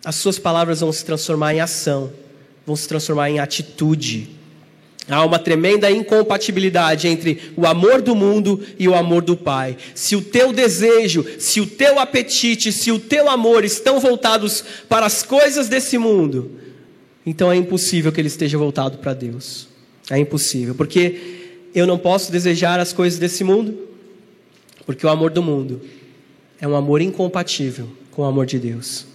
as 0.04 0.14
suas 0.14 0.38
palavras 0.38 0.78
vão 0.78 0.92
se 0.92 1.04
transformar 1.04 1.54
em 1.54 1.60
ação, 1.60 2.12
vão 2.64 2.76
se 2.76 2.86
transformar 2.86 3.30
em 3.30 3.40
atitude. 3.40 4.30
Há 5.08 5.24
uma 5.24 5.40
tremenda 5.40 5.90
incompatibilidade 5.90 7.08
entre 7.08 7.52
o 7.56 7.66
amor 7.66 8.00
do 8.00 8.14
mundo 8.14 8.64
e 8.78 8.86
o 8.86 8.94
amor 8.94 9.22
do 9.22 9.36
Pai. 9.36 9.76
Se 9.92 10.14
o 10.14 10.22
teu 10.22 10.52
desejo, 10.52 11.26
se 11.40 11.60
o 11.60 11.66
teu 11.66 11.98
apetite, 11.98 12.70
se 12.70 12.92
o 12.92 13.00
teu 13.00 13.28
amor 13.28 13.64
estão 13.64 13.98
voltados 13.98 14.64
para 14.88 15.04
as 15.04 15.24
coisas 15.24 15.68
desse 15.68 15.98
mundo, 15.98 16.48
então 17.26 17.50
é 17.50 17.56
impossível 17.56 18.12
que 18.12 18.20
ele 18.20 18.28
esteja 18.28 18.56
voltado 18.56 18.98
para 18.98 19.14
Deus. 19.14 19.66
É 20.08 20.16
impossível, 20.16 20.76
porque 20.76 21.41
eu 21.74 21.86
não 21.86 21.98
posso 21.98 22.30
desejar 22.30 22.78
as 22.78 22.92
coisas 22.92 23.18
desse 23.18 23.42
mundo, 23.44 23.78
porque 24.84 25.06
o 25.06 25.10
amor 25.10 25.30
do 25.30 25.42
mundo 25.42 25.80
é 26.60 26.66
um 26.66 26.76
amor 26.76 27.00
incompatível 27.00 27.88
com 28.10 28.22
o 28.22 28.24
amor 28.24 28.46
de 28.46 28.58
Deus. 28.58 29.06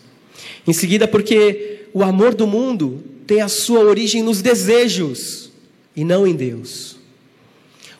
Em 0.67 0.73
seguida, 0.73 1.07
porque 1.07 1.85
o 1.93 2.03
amor 2.03 2.33
do 2.33 2.45
mundo 2.45 3.03
tem 3.25 3.41
a 3.41 3.47
sua 3.47 3.79
origem 3.81 4.21
nos 4.21 4.41
desejos 4.41 5.51
e 5.95 6.03
não 6.03 6.25
em 6.25 6.35
Deus. 6.35 6.97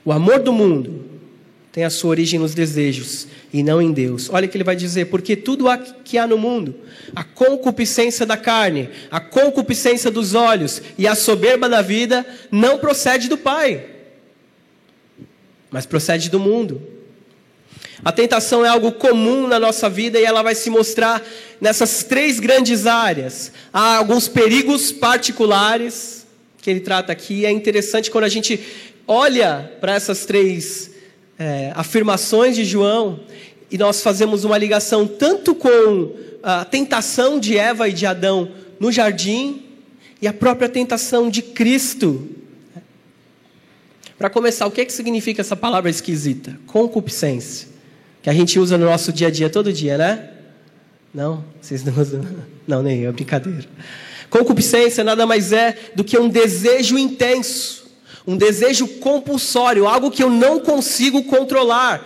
O 0.04 0.12
amor 0.12 0.40
do 0.40 0.54
mundo 0.54 1.06
tem 1.72 1.84
a 1.84 1.90
sua 1.90 2.12
origem 2.12 2.40
nos 2.40 2.54
desejos 2.54 3.28
e 3.54 3.62
não 3.62 3.82
em 3.82 3.92
Deus. 3.92 4.30
Olha 4.32 4.48
o 4.48 4.50
que 4.50 4.58
ele 4.58 4.64
vai 4.64 4.76
dizer: 4.76 5.06
porque 5.06 5.36
tudo 5.36 5.66
que 6.04 6.18
há 6.18 6.26
no 6.26 6.38
mundo, 6.38 6.76
a 7.16 7.24
concupiscência 7.24 8.26
da 8.26 8.38
carne, 8.38 8.90
a 9.12 9.20
concupiscência 9.20 10.10
dos 10.10 10.34
olhos 10.34 10.82
e 10.98 11.08
a 11.08 11.16
soberba 11.16 11.70
da 11.70 11.82
vida, 11.82 12.26
não 12.52 12.78
procede 12.78 13.28
do 13.28 13.38
Pai, 13.38 13.86
mas 15.78 15.86
procede 15.86 16.28
do 16.28 16.40
mundo. 16.40 16.82
A 18.04 18.12
tentação 18.12 18.66
é 18.66 18.68
algo 18.68 18.94
comum 18.94 19.48
na 19.48 19.60
nossa 19.60 19.88
vida 19.88 20.20
e 20.20 20.24
ela 20.24 20.42
vai 20.42 20.56
se 20.56 20.72
mostrar 20.72 21.24
nessas 21.62 22.04
três 22.04 22.40
grandes 22.40 22.88
áreas. 22.88 23.52
Há 23.72 23.98
alguns 23.98 24.28
perigos 24.28 24.92
particulares 24.92 26.26
que 26.64 26.72
ele 26.72 26.80
trata 26.80 27.12
aqui. 27.12 27.46
É 27.46 27.52
interessante 27.52 28.10
quando 28.10 28.24
a 28.24 28.30
gente 28.30 28.60
olha 29.08 29.72
para 29.80 29.94
essas 29.94 30.26
três 30.26 30.90
é, 31.38 31.72
afirmações 31.76 32.56
de 32.56 32.66
João 32.66 33.20
e 33.70 33.78
nós 33.78 34.02
fazemos 34.02 34.44
uma 34.44 34.58
ligação 34.58 35.06
tanto 35.06 35.54
com 35.54 36.12
a 36.42 36.66
tentação 36.66 37.40
de 37.40 37.56
Eva 37.56 37.88
e 37.88 37.94
de 37.94 38.08
Adão 38.08 38.52
no 38.80 38.92
jardim 38.92 39.62
e 40.20 40.28
a 40.28 40.34
própria 40.34 40.70
tentação 40.70 41.30
de 41.30 41.44
Cristo. 41.44 42.28
Para 44.18 44.30
começar, 44.32 44.66
o 44.66 44.72
que, 44.72 44.82
é 44.82 44.86
que 44.86 44.94
significa 44.94 45.42
essa 45.42 45.56
palavra 45.56 45.90
esquisita? 45.90 46.58
Concupiscência. 46.66 47.68
Que 48.24 48.30
a 48.30 48.34
gente 48.34 48.60
usa 48.60 48.78
no 48.78 48.86
nosso 48.86 49.14
dia 49.14 49.28
a 49.28 49.32
dia, 49.32 49.50
todo 49.50 49.72
dia, 49.72 49.98
né? 49.98 50.30
Não? 51.14 51.46
Vocês 51.62 51.84
não 51.84 51.94
usam? 52.00 52.26
Não, 52.68 52.84
nem 52.84 53.00
eu, 53.00 53.14
brincadeira. 53.14 53.66
Concupiscência 54.30 55.02
nada 55.04 55.26
mais 55.26 55.54
é 55.54 55.78
do 55.96 56.04
que 56.04 56.18
um 56.20 56.28
desejo 56.28 56.98
intenso, 56.98 57.90
um 58.26 58.36
desejo 58.36 58.86
compulsório, 59.00 59.88
algo 59.88 60.12
que 60.12 60.22
eu 60.22 60.30
não 60.30 60.60
consigo 60.60 61.24
controlar. 61.24 62.06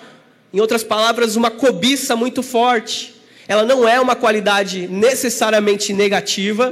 Em 0.53 0.59
outras 0.59 0.83
palavras, 0.83 1.35
uma 1.35 1.49
cobiça 1.49 2.15
muito 2.15 2.43
forte. 2.43 3.15
Ela 3.47 3.65
não 3.65 3.89
é 3.89 3.99
uma 3.99 4.15
qualidade 4.15 4.87
necessariamente 4.87 5.93
negativa, 5.93 6.71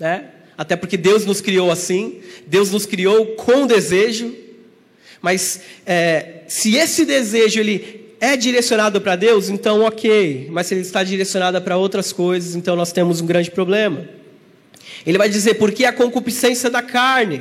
né? 0.00 0.30
Até 0.60 0.76
porque 0.76 0.98
Deus 0.98 1.24
nos 1.24 1.40
criou 1.40 1.70
assim, 1.70 2.20
Deus 2.46 2.70
nos 2.70 2.84
criou 2.84 3.28
com 3.28 3.66
desejo. 3.66 4.36
Mas 5.22 5.62
é, 5.86 6.42
se 6.48 6.76
esse 6.76 7.06
desejo 7.06 7.60
ele 7.60 8.12
é 8.20 8.36
direcionado 8.36 9.00
para 9.00 9.16
Deus, 9.16 9.48
então 9.48 9.80
ok. 9.80 10.48
Mas 10.50 10.66
se 10.66 10.74
ele 10.74 10.82
está 10.82 11.02
direcionado 11.02 11.62
para 11.62 11.78
outras 11.78 12.12
coisas, 12.12 12.54
então 12.54 12.76
nós 12.76 12.92
temos 12.92 13.22
um 13.22 13.26
grande 13.26 13.50
problema. 13.50 14.06
Ele 15.06 15.16
vai 15.16 15.30
dizer, 15.30 15.54
porque 15.54 15.86
a 15.86 15.94
concupiscência 15.94 16.68
da 16.68 16.82
carne. 16.82 17.40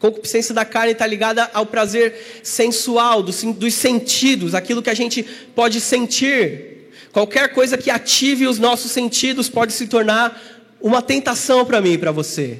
Concupiscência 0.00 0.52
da 0.52 0.64
carne 0.64 0.90
está 0.90 1.06
ligada 1.06 1.48
ao 1.54 1.66
prazer 1.66 2.40
sensual, 2.42 3.22
dos, 3.22 3.44
dos 3.44 3.74
sentidos, 3.74 4.56
aquilo 4.56 4.82
que 4.82 4.90
a 4.90 4.94
gente 4.94 5.22
pode 5.54 5.80
sentir. 5.80 6.90
Qualquer 7.12 7.52
coisa 7.52 7.78
que 7.78 7.92
ative 7.92 8.48
os 8.48 8.58
nossos 8.58 8.90
sentidos 8.90 9.48
pode 9.48 9.72
se 9.72 9.86
tornar 9.86 10.59
uma 10.80 11.02
tentação 11.02 11.64
para 11.64 11.80
mim 11.80 11.92
e 11.92 11.98
para 11.98 12.12
você. 12.12 12.58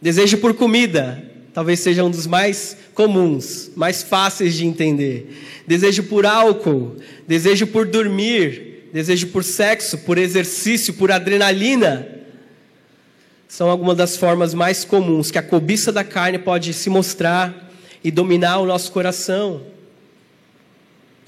Desejo 0.00 0.38
por 0.38 0.54
comida, 0.54 1.22
talvez 1.52 1.80
seja 1.80 2.04
um 2.04 2.10
dos 2.10 2.26
mais 2.26 2.76
comuns, 2.94 3.70
mais 3.74 4.02
fáceis 4.02 4.54
de 4.54 4.66
entender. 4.66 5.62
Desejo 5.66 6.04
por 6.04 6.24
álcool, 6.24 6.96
desejo 7.26 7.66
por 7.66 7.86
dormir, 7.86 8.88
desejo 8.92 9.28
por 9.28 9.42
sexo, 9.42 9.98
por 9.98 10.18
exercício, 10.18 10.94
por 10.94 11.10
adrenalina. 11.10 12.06
São 13.48 13.70
algumas 13.70 13.96
das 13.96 14.16
formas 14.16 14.54
mais 14.54 14.84
comuns 14.84 15.30
que 15.30 15.38
a 15.38 15.42
cobiça 15.42 15.90
da 15.90 16.04
carne 16.04 16.38
pode 16.38 16.72
se 16.74 16.90
mostrar 16.90 17.72
e 18.04 18.10
dominar 18.10 18.58
o 18.58 18.66
nosso 18.66 18.92
coração. 18.92 19.62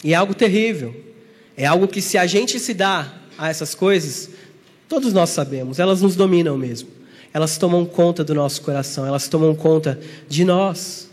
E 0.05 0.13
é 0.13 0.17
algo 0.17 0.35
terrível. 0.35 0.95
É 1.57 1.67
algo 1.67 1.89
que, 1.89 2.01
se 2.01 2.17
a 2.17 2.27
gente 2.27 2.59
se 2.59 2.73
dá 2.73 3.13
a 3.37 3.49
essas 3.49 3.75
coisas, 3.75 4.31
todos 4.91 5.13
nós 5.13 5.31
sabemos, 5.31 5.79
elas 5.79 6.03
nos 6.03 6.17
dominam 6.17 6.59
mesmo. 6.59 6.89
Elas 7.33 7.57
tomam 7.57 7.87
conta 7.87 8.25
do 8.25 8.35
nosso 8.35 8.61
coração, 8.61 9.07
elas 9.07 9.29
tomam 9.29 9.55
conta 9.55 10.01
de 10.29 10.45
nós. 10.45 11.09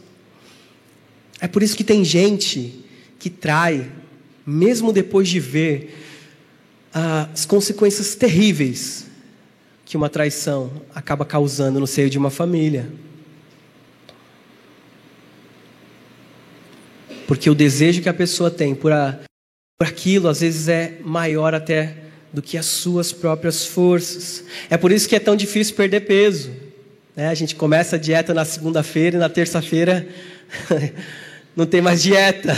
É 1.40 1.48
por 1.48 1.62
isso 1.62 1.78
que 1.78 1.84
tem 1.84 2.04
gente 2.04 2.84
que 3.20 3.30
trai, 3.30 3.88
mesmo 4.44 4.92
depois 4.92 5.30
de 5.30 5.40
ver 5.40 5.96
as 6.92 7.46
consequências 7.46 8.16
terríveis 8.16 9.06
que 9.86 9.96
uma 9.96 10.10
traição 10.10 10.72
acaba 10.96 11.24
causando 11.24 11.80
no 11.80 11.86
seio 11.86 12.10
de 12.10 12.18
uma 12.18 12.32
família. 12.32 12.92
Porque 17.28 17.48
o 17.48 17.54
desejo 17.54 18.02
que 18.02 18.10
a 18.10 18.14
pessoa 18.14 18.50
tem 18.50 18.74
por, 18.74 18.92
a, 18.92 19.20
por 19.78 19.86
aquilo, 19.88 20.30
às 20.30 20.42
vezes, 20.42 20.68
é 20.68 20.98
maior 21.04 21.54
até 21.54 22.07
do 22.38 22.42
que 22.42 22.56
as 22.56 22.68
suas 22.68 23.12
próprias 23.12 23.66
forças. 23.66 24.44
É 24.70 24.78
por 24.78 24.92
isso 24.92 25.10
que 25.10 25.16
é 25.16 25.20
tão 25.20 25.36
difícil 25.36 25.74
perder 25.74 26.02
peso. 26.02 26.52
Né? 27.16 27.30
A 27.30 27.34
gente 27.34 27.56
começa 27.56 27.96
a 27.96 28.00
dieta 28.00 28.32
na 28.32 28.46
segunda-feira 28.46 29.18
e 29.18 29.20
na 29.20 29.28
terça-feira 29.28 30.08
não 31.58 31.66
tem 31.66 31.82
mais 31.82 32.04
dieta. 32.04 32.56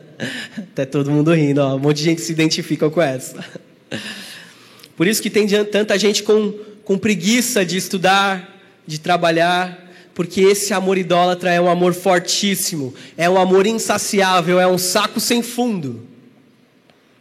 Até 0.56 0.86
todo 0.86 1.10
mundo 1.10 1.34
rindo, 1.34 1.60
ó. 1.60 1.76
um 1.76 1.78
monte 1.78 1.98
de 1.98 2.04
gente 2.04 2.22
se 2.22 2.32
identifica 2.32 2.88
com 2.88 3.02
essa. 3.02 3.44
Por 4.96 5.06
isso 5.06 5.20
que 5.20 5.28
tem 5.28 5.46
tanta 5.66 5.98
gente 5.98 6.22
com, 6.22 6.54
com 6.82 6.96
preguiça 6.96 7.66
de 7.66 7.76
estudar, 7.76 8.58
de 8.86 8.98
trabalhar, 8.98 9.92
porque 10.14 10.40
esse 10.40 10.72
amor 10.72 10.96
idólatra 10.96 11.52
é 11.52 11.60
um 11.60 11.68
amor 11.68 11.92
fortíssimo, 11.92 12.94
é 13.14 13.28
um 13.28 13.36
amor 13.36 13.66
insaciável, 13.66 14.58
é 14.58 14.66
um 14.66 14.78
saco 14.78 15.20
sem 15.20 15.42
fundo. 15.42 16.08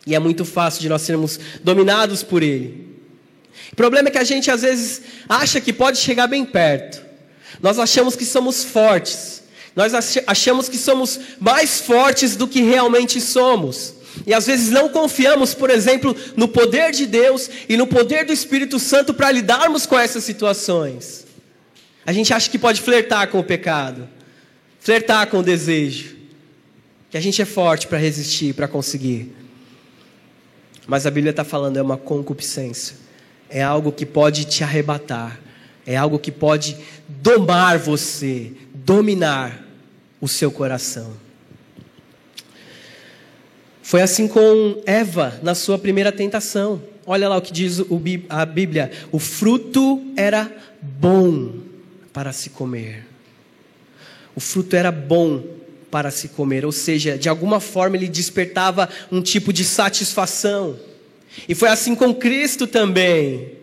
E 0.08 0.16
é 0.16 0.20
muito 0.20 0.46
fácil 0.46 0.82
de 0.82 0.88
nós 0.88 1.02
sermos 1.02 1.38
dominados 1.62 2.24
por 2.24 2.42
ele. 2.42 2.88
O 3.74 3.76
problema 3.76 4.08
é 4.08 4.12
que 4.12 4.18
a 4.18 4.24
gente 4.24 4.50
às 4.50 4.62
vezes 4.62 5.02
acha 5.28 5.60
que 5.60 5.74
pode 5.74 5.98
chegar 5.98 6.28
bem 6.28 6.46
perto. 6.46 7.04
Nós 7.62 7.78
achamos 7.78 8.16
que 8.16 8.24
somos 8.24 8.64
fortes. 8.64 9.44
Nós 9.76 9.94
achamos 10.26 10.70
que 10.70 10.78
somos 10.78 11.20
mais 11.42 11.82
fortes 11.82 12.38
do 12.38 12.48
que 12.48 12.62
realmente 12.62 13.20
somos. 13.20 13.96
E 14.26 14.34
às 14.34 14.48
vezes 14.48 14.72
não 14.72 14.88
confiamos, 14.88 15.54
por 15.54 15.70
exemplo, 15.70 16.16
no 16.38 16.48
poder 16.48 16.92
de 16.92 17.06
Deus 17.06 17.50
e 17.68 17.76
no 17.76 17.86
poder 17.86 18.26
do 18.26 18.32
Espírito 18.32 18.80
Santo 18.80 19.14
para 19.14 19.30
lidarmos 19.30 19.86
com 19.86 20.00
essas 20.00 20.24
situações. 20.24 21.28
A 22.06 22.14
gente 22.14 22.34
acha 22.34 22.50
que 22.50 22.58
pode 22.58 22.80
flertar 22.82 23.28
com 23.28 23.40
o 23.40 23.44
pecado, 23.44 24.08
flertar 24.80 25.28
com 25.28 25.40
o 25.40 25.44
desejo, 25.44 26.16
que 27.12 27.18
a 27.18 27.22
gente 27.22 27.42
é 27.42 27.46
forte 27.46 27.88
para 27.88 27.98
resistir, 27.98 28.54
para 28.54 28.70
conseguir. 28.70 29.36
Mas 30.88 31.06
a 31.06 31.12
Bíblia 31.12 31.32
está 31.32 31.44
falando 31.44 31.78
é 31.78 31.82
uma 31.82 31.98
concupiscência, 31.98 32.96
é 33.50 33.62
algo 33.62 33.92
que 33.92 34.06
pode 34.06 34.46
te 34.46 34.64
arrebatar, 34.64 35.38
é 35.86 35.98
algo 35.98 36.18
que 36.18 36.32
pode 36.32 36.78
domar 37.08 37.78
você, 37.78 38.54
dominar 38.74 39.64
o 40.22 40.28
seu 40.28 40.50
coração. 40.50 41.12
Foi 43.84 44.02
assim 44.02 44.28
com 44.28 44.82
Eva 44.86 45.40
na 45.44 45.56
sua 45.56 45.78
primeira 45.78 46.12
tentação. 46.12 46.82
Olha 47.06 47.30
lá 47.30 47.38
o 47.38 47.42
que 47.42 47.54
diz 47.54 47.82
a 48.30 48.46
Bíblia: 48.46 48.92
o 49.12 49.20
fruto 49.20 50.06
era 50.16 50.52
bom 50.82 51.54
para 52.12 52.34
se 52.34 52.50
comer. 52.50 53.06
O 54.36 54.40
fruto 54.40 54.76
era 54.76 54.92
bom 54.92 55.57
para 55.90 56.12
se 56.12 56.30
comer, 56.30 56.66
ou 56.66 56.72
seja, 56.72 57.18
de 57.18 57.30
alguma 57.30 57.60
forma 57.60 57.96
ele 57.96 58.08
despertava 58.08 58.90
um 59.12 59.22
tipo 59.22 59.54
de 59.54 59.64
satisfação. 59.64 60.78
E 61.48 61.56
foi 61.56 61.70
assim 61.70 61.96
com 61.96 62.14
Cristo 62.14 62.68
também. 62.68 63.54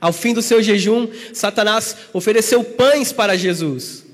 Ao 0.00 0.12
fim 0.12 0.34
do 0.34 0.42
seu 0.42 0.62
jejum, 0.62 1.08
Satanás 1.32 1.96
ofereceu 2.12 2.62
pães 2.62 3.12
para 3.12 3.36
Jesus, 3.36 4.04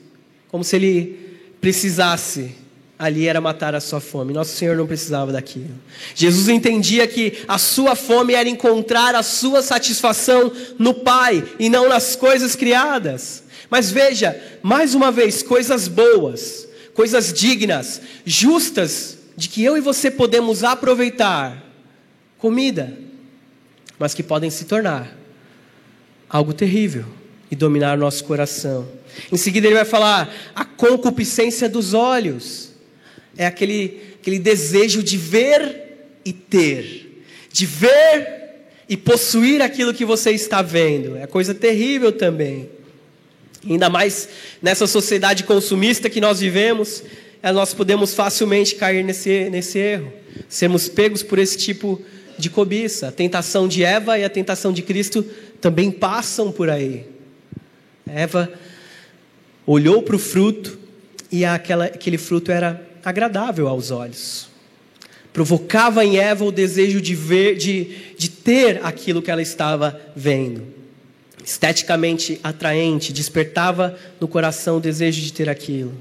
como 0.49 0.63
se 0.63 0.77
ele 0.77 1.19
precisasse 1.61 2.55
ali 3.01 3.27
era 3.27 3.41
matar 3.41 3.75
a 3.75 3.81
sua 3.81 3.99
fome. 3.99 4.35
Nosso 4.35 4.55
Senhor 4.55 4.77
não 4.77 4.87
precisava 4.87 5.33
daquilo. 5.33 5.71
Jesus 6.15 6.51
entendia 6.51 7.07
que 7.07 7.39
a 7.49 7.57
sua 7.57 7.97
fome 7.97 8.35
era 8.35 8.47
encontrar 8.47 9.15
a 9.15 9.23
sua 9.23 9.63
satisfação 9.63 10.53
no 10.79 10.93
Pai 10.93 11.43
e 11.59 11.71
não 11.71 11.89
nas 11.89 12.15
coisas 12.15 12.55
criadas. 12.55 13.43
Mas 13.71 13.91
veja, 13.91 14.39
mais 14.63 14.95
uma 14.95 15.11
vez, 15.11 15.43
coisas 15.43 15.89
boas, 15.89 16.69
coisas 16.95 17.33
dignas, 17.33 18.01
justas, 18.25 19.19
de 19.37 19.49
que 19.49 19.65
eu 19.65 19.77
e 19.77 19.81
você 19.81 20.11
podemos 20.11 20.65
aproveitar 20.65 21.65
comida, 22.39 22.97
mas 23.99 24.15
que 24.15 24.23
podem 24.23 24.51
se 24.51 24.65
tornar 24.65 25.17
algo 26.29 26.53
terrível 26.53 27.05
e 27.51 27.57
dominar 27.57 27.99
nosso 27.99 28.25
coração. 28.25 28.89
Em 29.31 29.37
seguida, 29.37 29.67
ele 29.67 29.75
vai 29.75 29.85
falar 29.85 30.33
a 30.55 30.65
concupiscência 30.65 31.69
dos 31.69 31.95
olhos. 31.95 32.71
É 33.37 33.47
aquele, 33.47 34.15
aquele 34.21 34.39
desejo 34.39 35.03
de 35.03 35.17
ver 35.17 36.19
e 36.25 36.33
ter, 36.33 37.25
de 37.53 37.67
ver 37.67 38.41
e 38.89 38.97
possuir 38.97 39.63
aquilo 39.63 39.95
que 39.95 40.05
você 40.05 40.31
está 40.31 40.63
vendo. 40.63 41.17
É 41.17 41.27
coisa 41.27 41.55
terrível 41.55 42.13
também. 42.13 42.71
Ainda 43.69 43.91
mais 43.91 44.29
nessa 44.63 44.87
sociedade 44.87 45.45
consumista 45.45 46.09
que 46.09 46.21
nós 46.21 46.41
vivemos, 46.41 47.03
é, 47.43 47.53
nós 47.53 47.75
podemos 47.75 48.15
facilmente 48.15 48.75
cair 48.75 49.05
nesse, 49.05 49.51
nesse 49.51 49.79
erro, 49.79 50.13
sermos 50.49 50.89
pegos 50.89 51.23
por 51.23 51.39
esse 51.39 51.59
tipo 51.59 52.01
de 52.39 52.49
cobiça. 52.49 53.09
A 53.09 53.13
tentação 53.13 53.69
de 53.69 53.85
Eva 53.85 54.19
e 54.19 54.25
a 54.25 54.31
tentação 54.31 54.73
de 54.73 54.83
Cristo 54.83 55.25
também 55.61 55.91
passam 55.91 56.51
por 56.51 56.71
aí. 56.71 57.07
Eva 58.07 58.51
olhou 59.67 60.03
para 60.03 60.17
o 60.17 60.19
fruto 60.19 60.79
e 61.31 61.45
aquela, 61.45 61.85
aquele 61.85 62.19
fruto 62.19 62.51
era 62.51 62.83
agradável 63.05 63.69
aos 63.69 63.91
olhos. 63.91 64.49
Provocava 65.33 66.05
em 66.05 66.19
Eva 66.19 66.45
o 66.45 66.51
desejo 66.51 67.01
de 67.01 67.15
ver, 67.15 67.57
de, 67.57 68.15
de 68.19 68.29
ter 68.29 68.81
aquilo 68.85 69.23
que 69.23 69.31
ela 69.31 69.43
estava 69.43 70.01
vendo. 70.17 70.80
Esteticamente 71.45 72.39
atraente, 72.43 73.13
despertava 73.13 73.99
no 74.21 74.29
coração 74.29 74.77
o 74.77 74.81
desejo 74.81 75.21
de 75.21 75.33
ter 75.33 75.49
aquilo. 75.49 75.93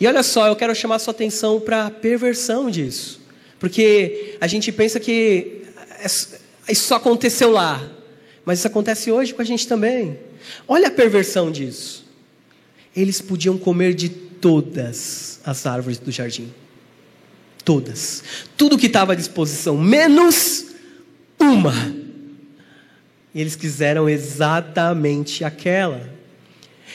E 0.00 0.06
olha 0.06 0.22
só, 0.22 0.46
eu 0.46 0.56
quero 0.56 0.74
chamar 0.74 0.98
sua 0.98 1.12
atenção 1.12 1.60
para 1.60 1.86
a 1.86 1.90
perversão 1.90 2.70
disso. 2.70 3.20
Porque 3.58 4.36
a 4.40 4.46
gente 4.46 4.70
pensa 4.72 5.00
que 5.00 5.62
isso 6.04 6.84
só 6.84 6.96
aconteceu 6.96 7.50
lá, 7.50 7.82
mas 8.44 8.58
isso 8.58 8.68
acontece 8.68 9.10
hoje 9.10 9.32
com 9.32 9.42
a 9.42 9.44
gente 9.44 9.66
também. 9.66 10.18
Olha 10.68 10.88
a 10.88 10.90
perversão 10.90 11.50
disso. 11.50 12.04
Eles 12.94 13.20
podiam 13.20 13.56
comer 13.58 13.94
de 13.94 14.08
todas 14.08 15.40
as 15.44 15.66
árvores 15.66 15.98
do 15.98 16.10
jardim. 16.10 16.52
Todas. 17.64 18.22
Tudo 18.56 18.78
que 18.78 18.86
estava 18.86 19.12
à 19.12 19.16
disposição, 19.16 19.76
menos 19.76 20.66
uma. 21.38 22.05
E 23.36 23.40
eles 23.42 23.54
quiseram 23.54 24.08
exatamente 24.08 25.44
aquela. 25.44 26.08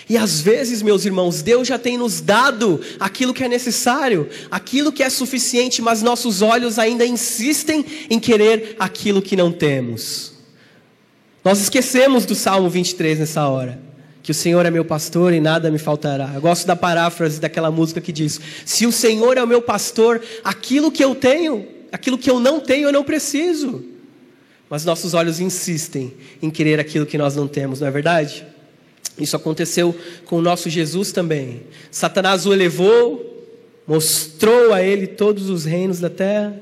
E 0.09 0.17
às 0.17 0.41
vezes, 0.41 0.81
meus 0.81 1.05
irmãos, 1.05 1.43
Deus 1.43 1.67
já 1.67 1.77
tem 1.77 1.99
nos 1.99 2.19
dado 2.19 2.81
aquilo 2.99 3.31
que 3.31 3.43
é 3.43 3.47
necessário, 3.47 4.27
aquilo 4.49 4.91
que 4.91 5.03
é 5.03 5.09
suficiente, 5.11 5.83
mas 5.83 6.01
nossos 6.01 6.41
olhos 6.41 6.79
ainda 6.79 7.05
insistem 7.05 7.85
em 8.09 8.19
querer 8.19 8.75
aquilo 8.79 9.21
que 9.21 9.35
não 9.35 9.51
temos. 9.51 10.33
Nós 11.45 11.61
esquecemos 11.61 12.25
do 12.25 12.33
Salmo 12.33 12.71
23 12.71 13.19
nessa 13.19 13.47
hora, 13.47 13.79
que 14.23 14.31
o 14.31 14.33
Senhor 14.33 14.65
é 14.65 14.71
meu 14.71 14.83
pastor 14.83 15.33
e 15.33 15.39
nada 15.39 15.69
me 15.69 15.77
faltará. 15.77 16.31
Eu 16.33 16.41
gosto 16.41 16.65
da 16.65 16.75
paráfrase 16.75 17.39
daquela 17.39 17.69
música 17.69 18.01
que 18.01 18.11
diz: 18.11 18.41
Se 18.65 18.87
o 18.87 18.91
Senhor 18.91 19.37
é 19.37 19.43
o 19.43 19.47
meu 19.47 19.61
pastor, 19.61 20.19
aquilo 20.43 20.91
que 20.91 21.05
eu 21.05 21.13
tenho, 21.13 21.67
aquilo 21.91 22.17
que 22.17 22.31
eu 22.31 22.39
não 22.39 22.59
tenho, 22.59 22.87
eu 22.87 22.91
não 22.91 23.03
preciso. 23.03 23.90
Mas 24.71 24.85
nossos 24.85 25.13
olhos 25.13 25.41
insistem 25.41 26.13
em 26.41 26.49
querer 26.49 26.79
aquilo 26.79 27.05
que 27.05 27.17
nós 27.17 27.35
não 27.35 27.45
temos, 27.45 27.81
não 27.81 27.89
é 27.89 27.91
verdade? 27.91 28.45
Isso 29.19 29.35
aconteceu 29.35 29.93
com 30.23 30.37
o 30.37 30.41
nosso 30.41 30.69
Jesus 30.69 31.11
também. 31.11 31.63
Satanás 31.91 32.45
o 32.45 32.53
elevou, 32.53 33.45
mostrou 33.85 34.71
a 34.71 34.81
ele 34.81 35.07
todos 35.07 35.49
os 35.49 35.65
reinos 35.65 35.99
da 35.99 36.09
terra, 36.09 36.57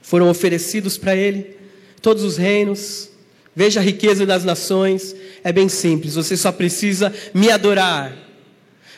foram 0.00 0.30
oferecidos 0.30 0.96
para 0.96 1.14
ele 1.14 1.58
todos 2.00 2.24
os 2.24 2.38
reinos. 2.38 3.10
Veja 3.54 3.80
a 3.80 3.82
riqueza 3.82 4.24
das 4.24 4.42
nações, 4.42 5.14
é 5.44 5.52
bem 5.52 5.68
simples, 5.68 6.14
você 6.14 6.38
só 6.38 6.50
precisa 6.50 7.12
me 7.34 7.50
adorar. 7.50 8.16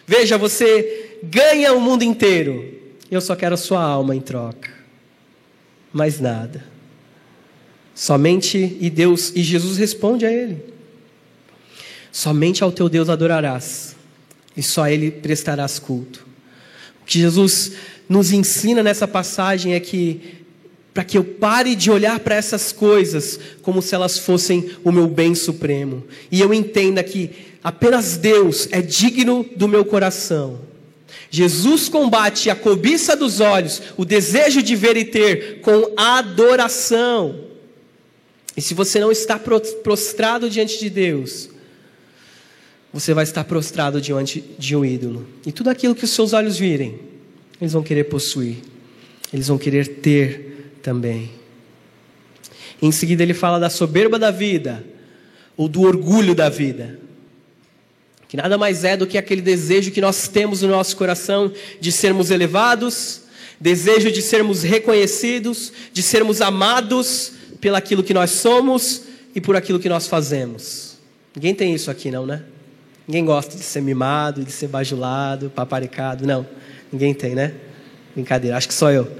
Veja, 0.07 0.39
você 0.39 1.19
ganha 1.25 1.73
o 1.73 1.81
mundo 1.81 2.05
inteiro, 2.05 2.73
eu 3.11 3.21
só 3.21 3.35
quero 3.35 3.55
a 3.55 3.59
sua 3.59 3.83
alma 3.83 4.15
em 4.15 4.21
troca. 4.21 4.71
Mais 5.93 6.21
nada. 6.21 6.74
Somente 7.95 8.77
e 8.81 8.91
Deus 8.91 9.33
e 9.35 9.43
Jesus 9.43 9.79
responde 9.79 10.27
a 10.27 10.33
ele. 10.33 10.75
Somente 12.15 12.63
ao 12.63 12.71
teu 12.71 12.89
Deus 12.89 13.09
adorarás, 13.09 13.97
e 14.57 14.63
só 14.63 14.85
a 14.85 14.93
Ele 14.93 15.11
prestarás 15.11 15.81
culto. 15.81 16.25
O 17.03 17.05
que 17.05 17.19
Jesus 17.19 17.73
nos 18.09 18.31
ensina 18.31 18.85
nessa 18.85 19.09
passagem 19.09 19.75
é 19.75 19.81
que, 19.81 20.21
para 20.95 21.03
que 21.03 21.19
eu 21.19 21.25
pare 21.25 21.75
de 21.75 21.91
olhar 21.91 22.21
para 22.21 22.37
essas 22.37 22.71
coisas 22.71 23.41
como 23.63 23.83
se 23.83 23.97
elas 23.97 24.17
fossem 24.17 24.71
o 24.85 24.93
meu 24.93 25.09
bem 25.09 25.35
supremo, 25.35 26.05
e 26.31 26.41
eu 26.41 26.55
entenda 26.55 27.03
que 27.03 27.33
apenas 27.65 28.17
Deus 28.17 28.69
é 28.71 28.81
digno 28.81 29.45
do 29.57 29.67
meu 29.67 29.85
coração. 29.85 30.61
Jesus 31.31 31.89
combate 31.89 32.49
a 32.49 32.55
cobiça 32.55 33.17
dos 33.17 33.41
olhos, 33.41 33.83
o 33.97 34.05
desejo 34.05 34.63
de 34.63 34.77
ver 34.77 34.97
e 34.97 35.05
ter, 35.05 35.61
com 35.63 35.93
adoração. 35.97 37.54
E 38.57 38.63
se 38.63 38.75
você 38.75 39.01
não 39.01 39.11
está 39.11 39.39
prostrado 39.39 40.49
diante 40.49 40.79
de 40.79 40.89
Deus, 40.89 41.51
você 42.93 43.13
vai 43.13 43.25
estar 43.25 43.43
prostrado 43.45 44.01
diante 44.01 44.41
de 44.57 44.77
um 44.77 44.85
ídolo. 44.85 45.27
E 45.45 45.51
tudo 45.51 45.71
aquilo 45.71 45.95
que 45.95 46.05
os 46.05 46.11
seus 46.11 46.33
olhos 46.33 46.57
virem, 46.57 47.01
eles 47.61 47.73
vão 47.73 47.83
querer 47.83 48.05
possuir, 48.05 48.59
eles 49.33 49.49
vão 49.49 49.59
querer 49.59 49.89
ter 50.01 50.77
também. 50.81 51.33
Em 52.81 52.93
seguida, 52.93 53.23
ele 53.23 53.35
fala 53.35 53.59
da 53.59 53.69
soberba 53.69 54.19
da 54.19 54.31
vida, 54.31 54.85
ou 55.57 55.69
do 55.69 55.83
orgulho 55.83 56.35
da 56.35 56.49
vida, 56.49 56.99
que 58.29 58.37
nada 58.37 58.59
mais 58.59 58.85
é 58.85 58.97
do 58.97 59.07
que 59.07 59.17
aquele 59.17 59.41
desejo 59.41 59.93
que 59.93 60.01
nós 60.01 60.27
temos 60.27 60.63
no 60.63 60.69
nosso 60.69 60.97
coração 60.97 61.53
de 61.81 61.93
sermos 61.93 62.31
elevados, 62.31 63.23
desejo 63.61 64.11
de 64.11 64.21
sermos 64.21 64.63
reconhecidos, 64.63 65.73
de 65.93 66.03
sermos 66.03 66.41
amados 66.41 67.34
pelaquilo 67.65 68.03
que 68.03 68.13
nós 68.13 68.31
somos 68.31 69.05
e 69.35 69.41
por 69.41 69.57
aquilo 69.57 69.81
que 69.81 69.89
nós 69.89 70.07
fazemos. 70.07 70.99
Ninguém 71.35 71.55
tem 71.55 71.75
isso 71.75 71.91
aqui, 71.91 72.11
não, 72.11 72.27
né? 72.27 72.43
Ninguém 73.09 73.25
gosta 73.25 73.57
de 73.57 73.63
ser 73.65 73.81
mimado, 73.81 74.45
de 74.45 74.53
ser 74.53 74.69
bajulado, 74.69 75.49
paparicado. 75.49 76.27
Não, 76.27 76.47
ninguém 76.93 77.15
tem, 77.15 77.35
né? 77.35 77.55
Brincadeira, 78.15 78.59
acho 78.59 78.69
que 78.69 78.75
só 78.75 78.91
eu. 78.91 79.11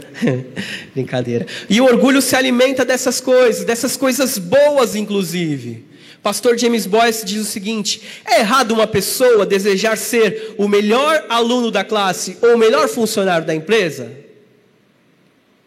Brincadeira. 0.93 1.47
E 1.71 1.81
o 1.81 1.87
orgulho 1.87 2.21
se 2.21 2.37
alimenta 2.37 2.85
dessas 2.85 3.19
coisas, 3.19 3.65
dessas 3.65 3.97
coisas 3.97 4.37
boas, 4.37 4.95
inclusive. 4.95 5.83
Pastor 6.23 6.59
James 6.59 6.85
Boyce 6.85 7.25
diz 7.25 7.41
o 7.41 7.51
seguinte: 7.51 8.03
é 8.27 8.41
errado 8.41 8.73
uma 8.73 8.87
pessoa 8.87 9.47
desejar 9.47 9.97
ser 9.97 10.55
o 10.59 10.69
melhor 10.69 11.25
aluno 11.31 11.71
da 11.71 11.83
classe 11.83 12.37
ou 12.43 12.57
o 12.57 12.59
melhor 12.59 12.91
funcionário 12.91 13.47
da 13.47 13.55
empresa? 13.55 14.13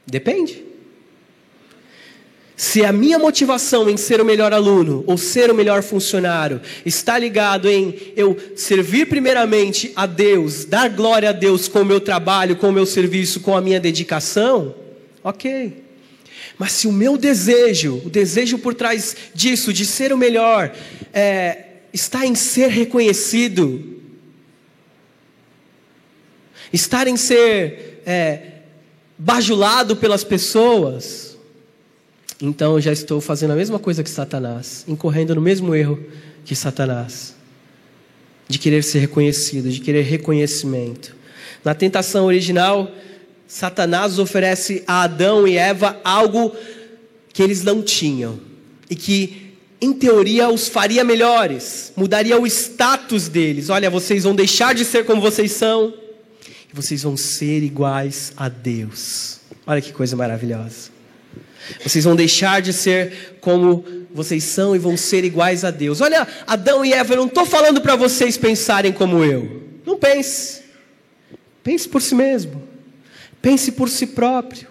Depende. 0.05 0.66
Se 2.59 2.83
a 2.83 2.91
minha 2.91 3.19
motivação 3.19 3.87
em 3.87 3.95
ser 3.95 4.19
o 4.19 4.25
melhor 4.25 4.51
aluno 4.51 5.03
ou 5.05 5.15
ser 5.15 5.51
o 5.51 5.53
melhor 5.53 5.83
funcionário 5.83 6.59
está 6.83 7.15
ligado 7.19 7.69
em 7.69 7.95
eu 8.15 8.35
servir 8.55 9.07
primeiramente 9.07 9.91
a 9.95 10.07
Deus, 10.07 10.65
dar 10.65 10.89
glória 10.89 11.29
a 11.29 11.33
Deus 11.33 11.67
com 11.67 11.81
o 11.81 11.85
meu 11.85 12.01
trabalho, 12.01 12.55
com 12.55 12.69
o 12.69 12.73
meu 12.73 12.87
serviço, 12.87 13.41
com 13.41 13.55
a 13.55 13.61
minha 13.61 13.79
dedicação, 13.79 14.73
ok. 15.23 15.83
Mas 16.57 16.71
se 16.71 16.87
o 16.87 16.91
meu 16.91 17.15
desejo, 17.15 18.01
o 18.03 18.09
desejo 18.09 18.57
por 18.57 18.73
trás 18.73 19.15
disso, 19.35 19.71
de 19.71 19.85
ser 19.85 20.11
o 20.11 20.17
melhor, 20.17 20.75
é, 21.13 21.65
está 21.93 22.25
em 22.25 22.33
ser 22.33 22.71
reconhecido, 22.71 24.01
estar 26.73 27.07
em 27.07 27.17
ser 27.17 28.01
é, 28.03 28.41
bajulado 29.15 29.95
pelas 29.95 30.23
pessoas, 30.23 31.26
então 32.41 32.73
eu 32.75 32.81
já 32.81 32.91
estou 32.91 33.19
fazendo 33.19 33.51
a 33.51 33.55
mesma 33.55 33.79
coisa 33.79 34.03
que 34.03 34.09
Satanás, 34.09 34.85
incorrendo 34.87 35.33
no 35.33 35.41
mesmo 35.41 35.73
erro 35.73 35.99
que 36.45 36.55
Satanás, 36.55 37.35
de 38.47 38.59
querer 38.59 38.83
ser 38.83 38.99
reconhecido, 38.99 39.69
de 39.69 39.79
querer 39.81 40.03
reconhecimento. 40.03 41.15
Na 41.63 41.73
tentação 41.73 42.25
original, 42.25 42.89
Satanás 43.47 44.19
oferece 44.19 44.83
a 44.85 45.03
Adão 45.03 45.47
e 45.47 45.57
Eva 45.57 45.99
algo 46.03 46.55
que 47.33 47.41
eles 47.41 47.63
não 47.63 47.81
tinham 47.81 48.39
e 48.89 48.95
que, 48.95 49.53
em 49.81 49.93
teoria, 49.93 50.49
os 50.49 50.67
faria 50.67 51.03
melhores, 51.03 51.91
mudaria 51.95 52.39
o 52.39 52.45
status 52.45 53.27
deles. 53.27 53.69
Olha, 53.69 53.89
vocês 53.89 54.23
vão 54.23 54.35
deixar 54.35 54.73
de 54.73 54.85
ser 54.85 55.05
como 55.05 55.21
vocês 55.21 55.51
são 55.51 55.93
e 56.71 56.75
vocês 56.75 57.03
vão 57.03 57.17
ser 57.17 57.63
iguais 57.63 58.31
a 58.37 58.47
Deus. 58.47 59.39
Olha 59.65 59.81
que 59.81 59.91
coisa 59.91 60.15
maravilhosa. 60.15 60.96
Vocês 61.83 62.03
vão 62.03 62.15
deixar 62.15 62.61
de 62.61 62.73
ser 62.73 63.37
como 63.41 63.85
vocês 64.11 64.43
são 64.43 64.75
e 64.75 64.79
vão 64.79 64.97
ser 64.97 65.23
iguais 65.23 65.63
a 65.63 65.71
Deus. 65.71 66.01
Olha, 66.01 66.27
Adão 66.45 66.83
e 66.83 66.93
Eva, 66.93 67.13
eu 67.13 67.17
não 67.17 67.27
estou 67.27 67.45
falando 67.45 67.81
para 67.81 67.95
vocês 67.95 68.37
pensarem 68.37 68.91
como 68.91 69.23
eu. 69.23 69.63
Não 69.85 69.97
pense. 69.97 70.63
Pense 71.63 71.87
por 71.87 72.01
si 72.01 72.15
mesmo. 72.15 72.63
Pense 73.41 73.71
por 73.71 73.89
si 73.89 74.07
próprio. 74.07 74.67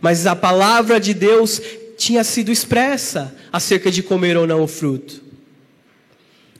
Mas 0.00 0.26
a 0.26 0.34
palavra 0.34 0.98
de 0.98 1.14
Deus 1.14 1.60
tinha 1.96 2.24
sido 2.24 2.50
expressa 2.50 3.34
acerca 3.52 3.90
de 3.90 4.02
comer 4.02 4.36
ou 4.36 4.46
não 4.46 4.62
o 4.62 4.66
fruto. 4.66 5.22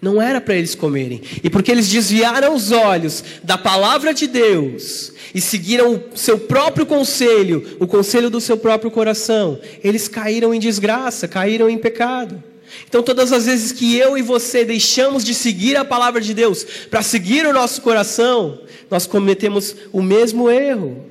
Não 0.02 0.20
era 0.20 0.40
para 0.40 0.56
eles 0.56 0.74
comerem. 0.74 1.22
E 1.44 1.48
porque 1.48 1.70
eles 1.70 1.88
desviaram 1.88 2.56
os 2.56 2.72
olhos 2.72 3.22
da 3.44 3.56
palavra 3.56 4.12
de 4.12 4.26
Deus 4.26 5.12
e 5.32 5.40
seguiram 5.40 5.94
o 6.12 6.18
seu 6.18 6.40
próprio 6.40 6.84
conselho, 6.84 7.76
o 7.78 7.86
conselho 7.86 8.28
do 8.28 8.40
seu 8.40 8.56
próprio 8.56 8.90
coração, 8.90 9.60
eles 9.82 10.08
caíram 10.08 10.52
em 10.52 10.58
desgraça, 10.58 11.28
caíram 11.28 11.70
em 11.70 11.78
pecado. 11.78 12.42
Então, 12.88 13.00
todas 13.02 13.32
as 13.32 13.46
vezes 13.46 13.70
que 13.70 13.96
eu 13.96 14.18
e 14.18 14.22
você 14.22 14.64
deixamos 14.64 15.24
de 15.24 15.34
seguir 15.34 15.76
a 15.76 15.84
palavra 15.84 16.20
de 16.20 16.34
Deus 16.34 16.64
para 16.90 17.02
seguir 17.02 17.46
o 17.46 17.52
nosso 17.52 17.80
coração, 17.80 18.60
nós 18.90 19.06
cometemos 19.06 19.76
o 19.92 20.02
mesmo 20.02 20.50
erro. 20.50 21.06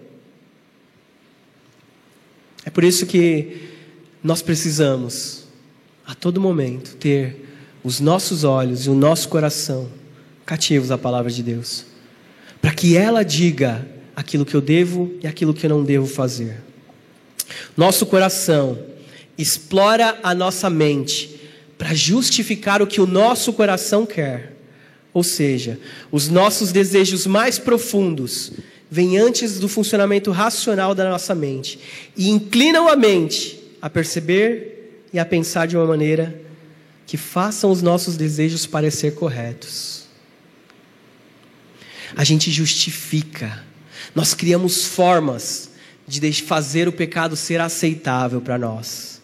É 2.66 2.70
por 2.70 2.84
isso 2.84 3.06
que 3.06 3.70
nós 4.22 4.42
precisamos, 4.42 5.46
a 6.06 6.14
todo 6.14 6.42
momento, 6.42 6.96
ter 6.98 7.51
os 7.84 8.00
nossos 8.00 8.44
olhos 8.44 8.86
e 8.86 8.90
o 8.90 8.94
nosso 8.94 9.30
coração 9.30 9.90
cativos 10.46 10.92
à 10.92 10.98
palavra 10.98 11.32
de 11.32 11.42
Deus, 11.42 11.86
para 12.62 12.74
que 12.74 12.98
ela 12.98 13.24
diga 13.24 13.88
aquilo 14.16 14.46
que 14.46 14.56
eu 14.56 14.62
devo 14.62 15.12
e 15.22 15.28
aquilo 15.28 15.54
que 15.54 15.66
eu 15.66 15.70
não 15.70 15.84
devo 15.84 16.06
fazer. 16.06 16.58
Nosso 17.76 18.06
coração 18.06 18.78
explora 19.38 20.20
a 20.22 20.36
nossa 20.36 20.70
mente 20.70 21.40
para 21.78 21.94
justificar 21.94 22.82
o 22.82 22.88
que 22.88 23.02
o 23.02 23.08
nosso 23.08 23.54
coração 23.54 24.06
quer. 24.06 24.56
Ou 25.14 25.24
seja, 25.24 25.80
os 26.12 26.30
nossos 26.30 26.72
desejos 26.72 27.26
mais 27.26 27.58
profundos 27.58 28.52
vêm 28.90 29.18
antes 29.18 29.60
do 29.60 29.68
funcionamento 29.68 30.32
racional 30.32 30.94
da 30.94 31.10
nossa 31.10 31.34
mente 31.34 31.80
e 32.16 32.30
inclinam 32.30 32.88
a 32.88 32.96
mente 32.96 33.60
a 33.82 33.90
perceber 33.90 35.08
e 35.12 35.20
a 35.20 35.26
pensar 35.26 35.66
de 35.66 35.76
uma 35.76 35.86
maneira 35.86 36.40
que 37.12 37.18
façam 37.18 37.70
os 37.70 37.82
nossos 37.82 38.16
desejos 38.16 38.66
parecer 38.66 39.16
corretos. 39.16 40.04
A 42.16 42.24
gente 42.24 42.50
justifica. 42.50 43.66
Nós 44.16 44.34
criamos 44.34 44.86
formas 44.86 45.72
de 46.08 46.32
fazer 46.42 46.88
o 46.88 46.92
pecado 46.94 47.36
ser 47.36 47.60
aceitável 47.60 48.40
para 48.40 48.58
nós. 48.58 49.22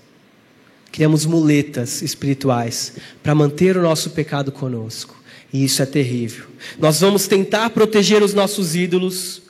Criamos 0.92 1.26
muletas 1.26 2.02
espirituais 2.02 2.92
para 3.24 3.34
manter 3.34 3.78
o 3.78 3.82
nosso 3.82 4.10
pecado 4.10 4.52
conosco. 4.52 5.16
E 5.54 5.64
isso 5.64 5.82
é 5.82 5.86
terrível. 5.86 6.48
Nós 6.78 7.00
vamos 7.00 7.26
tentar 7.26 7.70
proteger 7.70 8.22
os 8.22 8.34
nossos 8.34 8.76
ídolos, 8.76 9.42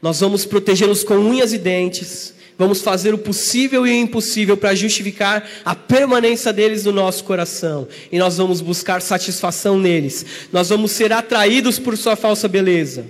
nós 0.00 0.18
vamos 0.18 0.46
protegê-los 0.46 1.04
com 1.04 1.16
unhas 1.16 1.52
e 1.52 1.58
dentes, 1.58 2.32
vamos 2.58 2.80
fazer 2.82 3.12
o 3.12 3.18
possível 3.18 3.86
e 3.86 3.90
o 3.90 3.94
impossível 3.94 4.56
para 4.56 4.74
justificar 4.74 5.48
a 5.64 5.74
permanência 5.74 6.52
deles 6.52 6.84
no 6.84 6.92
nosso 6.92 7.24
coração, 7.24 7.88
e 8.10 8.18
nós 8.18 8.36
vamos 8.36 8.60
buscar 8.60 9.02
satisfação 9.02 9.78
neles, 9.78 10.24
nós 10.52 10.68
vamos 10.68 10.92
ser 10.92 11.12
atraídos 11.12 11.78
por 11.78 11.96
sua 11.96 12.16
falsa 12.16 12.48
beleza, 12.48 13.06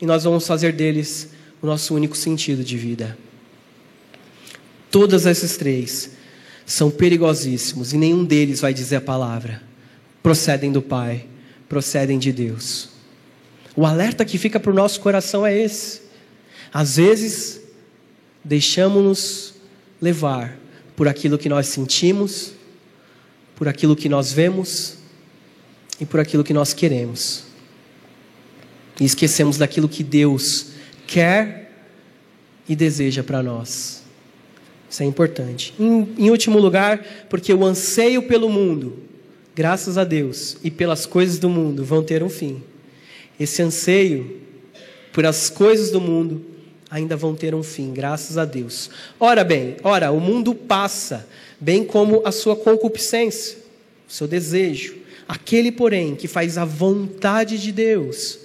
e 0.00 0.06
nós 0.06 0.24
vamos 0.24 0.46
fazer 0.46 0.72
deles 0.72 1.28
o 1.60 1.66
nosso 1.66 1.94
único 1.94 2.16
sentido 2.16 2.64
de 2.64 2.76
vida. 2.76 3.16
Todas 4.90 5.26
esses 5.26 5.56
três 5.56 6.10
são 6.66 6.90
perigosíssimos 6.90 7.92
e 7.92 7.96
nenhum 7.96 8.24
deles 8.24 8.60
vai 8.60 8.74
dizer 8.74 8.96
a 8.96 9.00
palavra. 9.00 9.62
Procedem 10.22 10.72
do 10.72 10.82
Pai, 10.82 11.26
procedem 11.68 12.18
de 12.18 12.32
Deus. 12.32 12.88
O 13.76 13.86
alerta 13.86 14.24
que 14.24 14.38
fica 14.38 14.58
para 14.58 14.70
o 14.70 14.74
nosso 14.74 15.00
coração 15.00 15.46
é 15.46 15.56
esse. 15.56 16.02
Às 16.72 16.96
vezes, 16.96 17.59
deixamos-nos 18.44 19.54
levar 20.00 20.58
por 20.96 21.08
aquilo 21.08 21.38
que 21.38 21.48
nós 21.48 21.66
sentimos, 21.66 22.52
por 23.54 23.68
aquilo 23.68 23.94
que 23.94 24.08
nós 24.08 24.32
vemos 24.32 24.96
e 26.00 26.06
por 26.06 26.20
aquilo 26.20 26.44
que 26.44 26.52
nós 26.52 26.72
queremos. 26.72 27.44
E 28.98 29.04
esquecemos 29.04 29.56
daquilo 29.56 29.88
que 29.88 30.02
Deus 30.02 30.66
quer 31.06 31.72
e 32.68 32.76
deseja 32.76 33.22
para 33.22 33.42
nós. 33.42 34.02
Isso 34.88 35.02
é 35.02 35.06
importante. 35.06 35.74
Em, 35.78 36.08
em, 36.18 36.30
último 36.30 36.58
lugar, 36.58 37.26
porque 37.28 37.52
o 37.52 37.64
anseio 37.64 38.22
pelo 38.22 38.48
mundo, 38.48 38.98
graças 39.54 39.96
a 39.96 40.04
Deus, 40.04 40.56
e 40.64 40.70
pelas 40.70 41.06
coisas 41.06 41.38
do 41.38 41.48
mundo 41.48 41.84
vão 41.84 42.02
ter 42.02 42.22
um 42.22 42.28
fim. 42.28 42.62
Esse 43.38 43.62
anseio 43.62 44.40
por 45.12 45.24
as 45.24 45.48
coisas 45.48 45.90
do 45.90 46.00
mundo 46.00 46.44
ainda 46.90 47.16
vão 47.16 47.34
ter 47.34 47.54
um 47.54 47.62
fim, 47.62 47.92
graças 47.92 48.36
a 48.36 48.44
Deus. 48.44 48.90
Ora 49.18 49.44
bem, 49.44 49.76
ora, 49.82 50.10
o 50.10 50.20
mundo 50.20 50.54
passa, 50.54 51.26
bem 51.60 51.84
como 51.84 52.22
a 52.24 52.32
sua 52.32 52.56
concupiscência, 52.56 53.58
o 54.08 54.12
seu 54.12 54.26
desejo. 54.26 54.96
Aquele, 55.28 55.70
porém, 55.70 56.16
que 56.16 56.26
faz 56.26 56.58
a 56.58 56.64
vontade 56.64 57.58
de 57.58 57.70
Deus, 57.70 58.40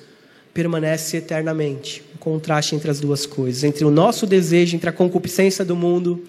permanece 0.53 1.17
eternamente. 1.17 2.03
Um 2.13 2.17
contraste 2.17 2.75
entre 2.75 2.91
as 2.91 2.99
duas 2.99 3.25
coisas, 3.25 3.63
entre 3.63 3.83
o 3.83 3.89
nosso 3.89 4.27
desejo, 4.27 4.75
entre 4.75 4.89
a 4.89 4.93
concupiscência 4.93 5.65
do 5.65 5.75
mundo 5.75 6.23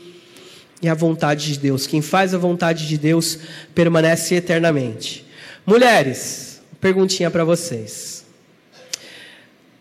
e 0.81 0.88
a 0.88 0.94
vontade 0.94 1.52
de 1.52 1.59
Deus. 1.59 1.87
Quem 1.87 2.00
faz 2.00 2.33
a 2.33 2.38
vontade 2.38 2.88
de 2.88 2.96
Deus 2.96 3.38
permanece 3.74 4.35
eternamente. 4.35 5.26
Mulheres, 5.66 6.62
perguntinha 6.81 7.31
para 7.31 7.44
vocês. 7.44 8.15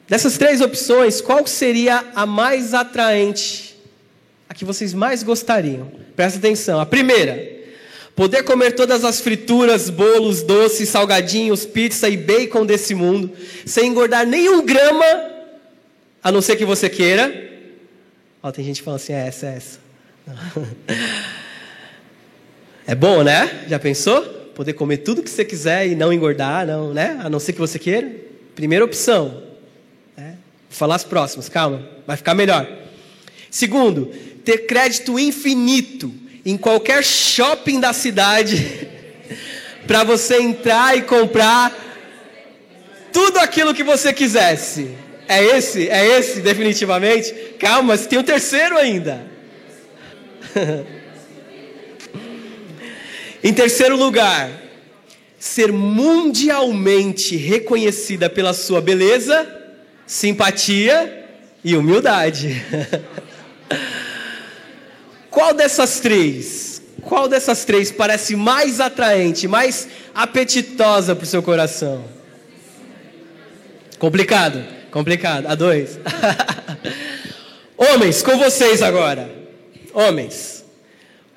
Dessas 0.08 0.38
três 0.38 0.62
opções, 0.62 1.20
qual 1.20 1.46
seria 1.48 2.06
a 2.14 2.26
mais 2.26 2.74
atraente? 2.74 3.76
A 4.48 4.54
que 4.54 4.64
vocês 4.64 4.94
mais 4.94 5.24
gostariam? 5.24 5.92
Presta 6.16 6.38
atenção. 6.38 6.80
A 6.80 6.86
primeira, 6.86 7.64
poder 8.16 8.44
comer 8.44 8.74
todas 8.74 9.04
as 9.04 9.20
frituras, 9.20 9.90
bolos, 9.90 10.44
doces, 10.44 10.90
salgadinhos, 10.90 11.66
pizza 11.66 12.08
e 12.08 12.16
bacon 12.16 12.66
desse 12.66 12.94
mundo, 12.94 13.32
sem 13.66 13.90
engordar 13.90 14.26
nenhum 14.28 14.64
grama, 14.64 15.06
a 16.24 16.32
não 16.32 16.42
ser 16.42 16.56
que 16.56 16.66
você 16.66 16.88
queira. 16.88 17.44
Ó, 18.44 18.52
tem 18.52 18.64
gente 18.64 18.78
que 18.78 18.86
fala 18.86 18.98
assim: 18.98 19.14
é 19.14 19.28
essa, 19.28 19.48
é 19.48 19.56
essa. 19.56 19.80
É 22.88 22.94
bom, 22.94 23.24
né? 23.24 23.66
Já 23.68 23.80
pensou? 23.80 24.22
Poder 24.54 24.74
comer 24.74 24.98
tudo 24.98 25.24
que 25.24 25.30
você 25.30 25.44
quiser 25.44 25.88
e 25.88 25.96
não 25.96 26.14
engordar, 26.14 26.68
não, 26.68 26.94
né? 26.94 27.20
A 27.24 27.30
não 27.30 27.40
ser 27.40 27.54
que 27.54 27.60
você 27.60 27.80
queira. 27.80 28.12
Primeira 28.54 28.86
opção. 28.86 29.42
Vou 30.76 30.80
falar 30.80 30.96
as 30.96 31.06
próximas, 31.06 31.48
calma, 31.48 31.88
vai 32.06 32.18
ficar 32.18 32.34
melhor. 32.34 32.68
Segundo, 33.50 34.08
ter 34.44 34.66
crédito 34.66 35.18
infinito 35.18 36.14
em 36.46 36.58
qualquer 36.58 37.02
shopping 37.02 37.80
da 37.80 37.94
cidade 37.94 38.86
para 39.88 40.04
você 40.04 40.36
entrar 40.42 40.98
e 40.98 41.04
comprar 41.04 41.74
tudo 43.14 43.40
aquilo 43.40 43.74
que 43.74 43.86
você 43.86 44.12
quisesse. 44.12 44.90
É 45.30 45.42
esse? 45.42 45.88
É 45.88 46.06
esse, 46.20 46.42
definitivamente? 46.42 47.32
Calma, 47.58 47.98
tem 47.98 48.20
um 48.20 48.24
terceiro 48.24 48.78
ainda. 48.78 49.26
em 53.42 53.54
terceiro 53.54 53.96
lugar, 53.96 54.52
ser 55.40 55.72
mundialmente 55.72 57.38
reconhecida 57.38 58.30
pela 58.30 58.52
sua 58.54 58.82
beleza 58.82 59.55
simpatia 60.06 61.28
e 61.64 61.76
humildade. 61.76 62.64
Qual 65.30 65.54
dessas 65.54 66.00
três? 66.00 66.82
Qual 67.02 67.28
dessas 67.28 67.66
três 67.66 67.92
parece 67.92 68.36
mais 68.36 68.80
atraente, 68.80 69.48
mais 69.48 69.88
apetitosa 70.14 71.16
para 71.16 71.24
o 71.24 71.28
seu 71.28 71.44
coração? 71.44 72.06
Complicado, 74.00 74.64
complicado. 74.92 75.48
A 75.48 75.56
dois. 75.56 76.00
Homens, 77.78 78.22
com 78.22 78.38
vocês 78.38 78.82
agora. 78.82 79.30
Homens, 79.94 80.66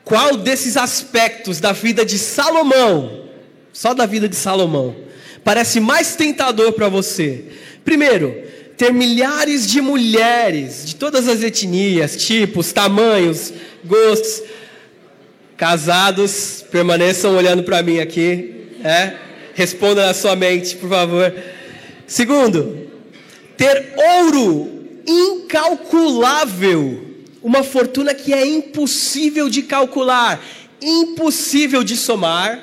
qual 0.05 0.37
desses 0.37 0.77
aspectos 0.77 1.61
da 1.61 1.73
vida 1.73 2.05
de 2.05 2.19
Salomão, 2.19 3.29
só 3.73 3.95
da 3.95 4.07
vida 4.07 4.29
de 4.29 4.37
Salomão, 4.37 4.97
parece 5.45 5.81
mais 5.81 6.17
tentador 6.17 6.73
para 6.73 6.89
você? 6.89 7.45
Primeiro, 7.85 8.35
ter 8.79 8.93
milhares 8.93 9.67
de 9.67 9.81
mulheres 9.81 10.87
de 10.87 10.95
todas 10.95 11.27
as 11.27 11.43
etnias, 11.43 12.17
tipos, 12.17 12.73
tamanhos, 12.73 13.53
gostos, 13.85 14.41
casados, 15.57 16.65
permaneçam 16.71 17.37
olhando 17.37 17.65
para 17.65 17.83
mim 17.83 17.99
aqui, 17.99 18.69
é? 18.85 19.17
Responda 19.55 20.07
na 20.07 20.15
sua 20.15 20.37
mente, 20.37 20.77
por 20.77 20.89
favor. 20.89 21.35
Segundo, 22.07 22.89
ter 23.57 23.95
ouro 23.97 24.87
incalculável, 25.05 27.05
uma 27.43 27.65
fortuna 27.65 28.15
que 28.15 28.33
é 28.33 28.47
impossível 28.47 29.49
de 29.49 29.63
calcular, 29.63 30.41
impossível 30.81 31.83
de 31.83 31.97
somar. 31.97 32.63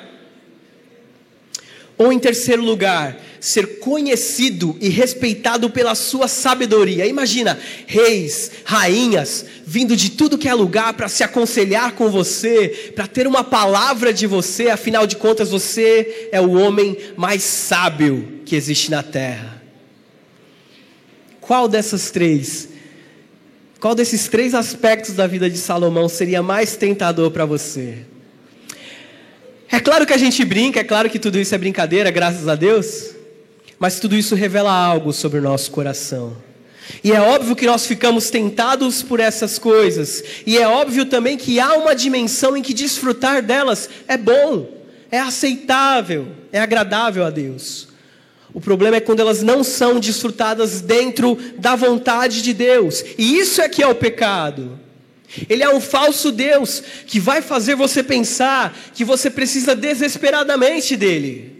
Ou 1.98 2.10
em 2.10 2.18
terceiro 2.18 2.62
lugar, 2.62 3.18
ser 3.46 3.78
conhecido 3.78 4.76
e 4.80 4.88
respeitado 4.88 5.70
pela 5.70 5.94
sua 5.94 6.26
sabedoria. 6.26 7.06
Imagina, 7.06 7.56
reis, 7.86 8.50
rainhas, 8.64 9.46
vindo 9.64 9.94
de 9.94 10.10
tudo 10.10 10.36
que 10.36 10.48
é 10.48 10.52
lugar 10.52 10.94
para 10.94 11.06
se 11.06 11.22
aconselhar 11.22 11.92
com 11.92 12.10
você, 12.10 12.90
para 12.96 13.06
ter 13.06 13.24
uma 13.24 13.44
palavra 13.44 14.12
de 14.12 14.26
você, 14.26 14.68
afinal 14.68 15.06
de 15.06 15.14
contas, 15.14 15.50
você 15.50 16.28
é 16.32 16.40
o 16.40 16.54
homem 16.54 16.96
mais 17.16 17.44
sábio 17.44 18.40
que 18.44 18.56
existe 18.56 18.90
na 18.90 19.04
terra. 19.04 19.62
Qual 21.40 21.68
dessas 21.68 22.10
três, 22.10 22.68
qual 23.78 23.94
desses 23.94 24.26
três 24.26 24.54
aspectos 24.54 25.14
da 25.14 25.28
vida 25.28 25.48
de 25.48 25.58
Salomão 25.58 26.08
seria 26.08 26.42
mais 26.42 26.74
tentador 26.74 27.30
para 27.30 27.44
você? 27.44 27.98
É 29.70 29.78
claro 29.78 30.04
que 30.04 30.12
a 30.12 30.18
gente 30.18 30.44
brinca, 30.44 30.80
é 30.80 30.84
claro 30.84 31.08
que 31.08 31.20
tudo 31.20 31.38
isso 31.38 31.54
é 31.54 31.58
brincadeira, 31.58 32.10
graças 32.10 32.48
a 32.48 32.56
Deus. 32.56 33.14
Mas 33.78 34.00
tudo 34.00 34.16
isso 34.16 34.34
revela 34.34 34.72
algo 34.72 35.12
sobre 35.12 35.38
o 35.38 35.42
nosso 35.42 35.70
coração. 35.70 36.36
E 37.02 37.12
é 37.12 37.20
óbvio 37.20 37.56
que 37.56 37.66
nós 37.66 37.86
ficamos 37.86 38.30
tentados 38.30 39.02
por 39.02 39.20
essas 39.20 39.58
coisas. 39.58 40.22
E 40.46 40.56
é 40.56 40.66
óbvio 40.66 41.06
também 41.06 41.36
que 41.36 41.60
há 41.60 41.74
uma 41.74 41.94
dimensão 41.94 42.56
em 42.56 42.62
que 42.62 42.72
desfrutar 42.72 43.42
delas 43.42 43.88
é 44.06 44.16
bom, 44.16 44.68
é 45.10 45.18
aceitável, 45.18 46.28
é 46.52 46.60
agradável 46.60 47.24
a 47.24 47.30
Deus. 47.30 47.88
O 48.54 48.60
problema 48.60 48.96
é 48.96 49.00
quando 49.00 49.20
elas 49.20 49.42
não 49.42 49.62
são 49.62 50.00
desfrutadas 50.00 50.80
dentro 50.80 51.36
da 51.58 51.76
vontade 51.76 52.40
de 52.40 52.54
Deus. 52.54 53.04
E 53.18 53.38
isso 53.38 53.60
é 53.60 53.68
que 53.68 53.82
é 53.82 53.86
o 53.86 53.94
pecado. 53.94 54.78
Ele 55.48 55.62
é 55.62 55.68
um 55.68 55.80
falso 55.80 56.32
Deus 56.32 56.82
que 57.06 57.20
vai 57.20 57.42
fazer 57.42 57.74
você 57.74 58.02
pensar 58.02 58.74
que 58.94 59.04
você 59.04 59.28
precisa 59.28 59.74
desesperadamente 59.74 60.96
dele. 60.96 61.55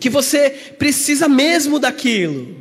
Que 0.00 0.08
você 0.08 0.50
precisa 0.78 1.28
mesmo 1.28 1.78
daquilo. 1.78 2.56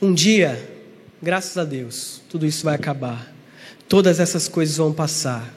Um 0.00 0.14
dia, 0.14 0.70
graças 1.20 1.58
a 1.58 1.64
Deus, 1.64 2.22
tudo 2.30 2.46
isso 2.46 2.64
vai 2.64 2.76
acabar. 2.76 3.34
Todas 3.88 4.20
essas 4.20 4.48
coisas 4.48 4.76
vão 4.76 4.92
passar. 4.92 5.52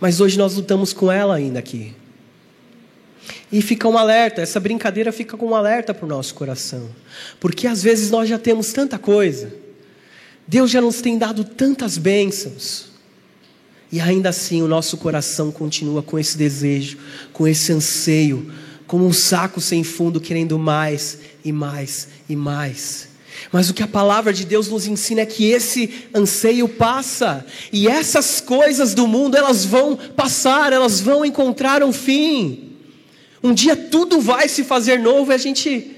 Mas 0.00 0.20
hoje 0.20 0.38
nós 0.38 0.54
lutamos 0.54 0.92
com 0.92 1.12
ela 1.12 1.36
ainda 1.36 1.58
aqui. 1.58 1.94
E 3.52 3.60
fica 3.60 3.86
um 3.86 3.98
alerta, 3.98 4.40
essa 4.40 4.58
brincadeira 4.58 5.12
fica 5.12 5.36
com 5.36 5.48
um 5.48 5.54
alerta 5.54 5.92
para 5.92 6.06
o 6.06 6.08
nosso 6.08 6.34
coração. 6.34 6.90
Porque 7.38 7.66
às 7.66 7.82
vezes 7.82 8.10
nós 8.10 8.28
já 8.28 8.38
temos 8.38 8.72
tanta 8.72 8.98
coisa, 8.98 9.52
Deus 10.46 10.70
já 10.70 10.80
nos 10.80 11.00
tem 11.00 11.18
dado 11.18 11.44
tantas 11.44 11.98
bênçãos, 11.98 12.91
e 13.92 14.00
ainda 14.00 14.30
assim 14.30 14.62
o 14.62 14.66
nosso 14.66 14.96
coração 14.96 15.52
continua 15.52 16.02
com 16.02 16.18
esse 16.18 16.38
desejo, 16.38 16.96
com 17.30 17.46
esse 17.46 17.70
anseio, 17.70 18.50
como 18.86 19.06
um 19.06 19.12
saco 19.12 19.60
sem 19.60 19.84
fundo, 19.84 20.18
querendo 20.18 20.58
mais 20.58 21.18
e 21.44 21.52
mais 21.52 22.08
e 22.26 22.34
mais. 22.34 23.08
Mas 23.52 23.68
o 23.68 23.74
que 23.74 23.82
a 23.82 23.86
palavra 23.86 24.32
de 24.32 24.46
Deus 24.46 24.68
nos 24.68 24.86
ensina 24.86 25.20
é 25.20 25.26
que 25.26 25.50
esse 25.50 26.06
anseio 26.14 26.66
passa, 26.68 27.44
e 27.70 27.86
essas 27.86 28.40
coisas 28.40 28.94
do 28.94 29.06
mundo, 29.06 29.36
elas 29.36 29.64
vão 29.64 29.94
passar, 29.96 30.72
elas 30.72 30.98
vão 31.00 31.22
encontrar 31.22 31.82
um 31.82 31.92
fim. 31.92 32.70
Um 33.42 33.52
dia 33.52 33.76
tudo 33.76 34.20
vai 34.20 34.48
se 34.48 34.64
fazer 34.64 34.98
novo 35.00 35.32
e 35.32 35.34
a 35.34 35.38
gente. 35.38 35.96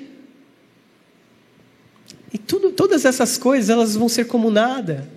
E 2.33 2.39
tudo, 2.39 2.71
todas 2.71 3.05
essas 3.05 3.39
coisas 3.39 3.71
elas 3.71 3.95
vão 3.95 4.09
ser 4.09 4.27
como 4.27 4.51
nada. 4.51 5.09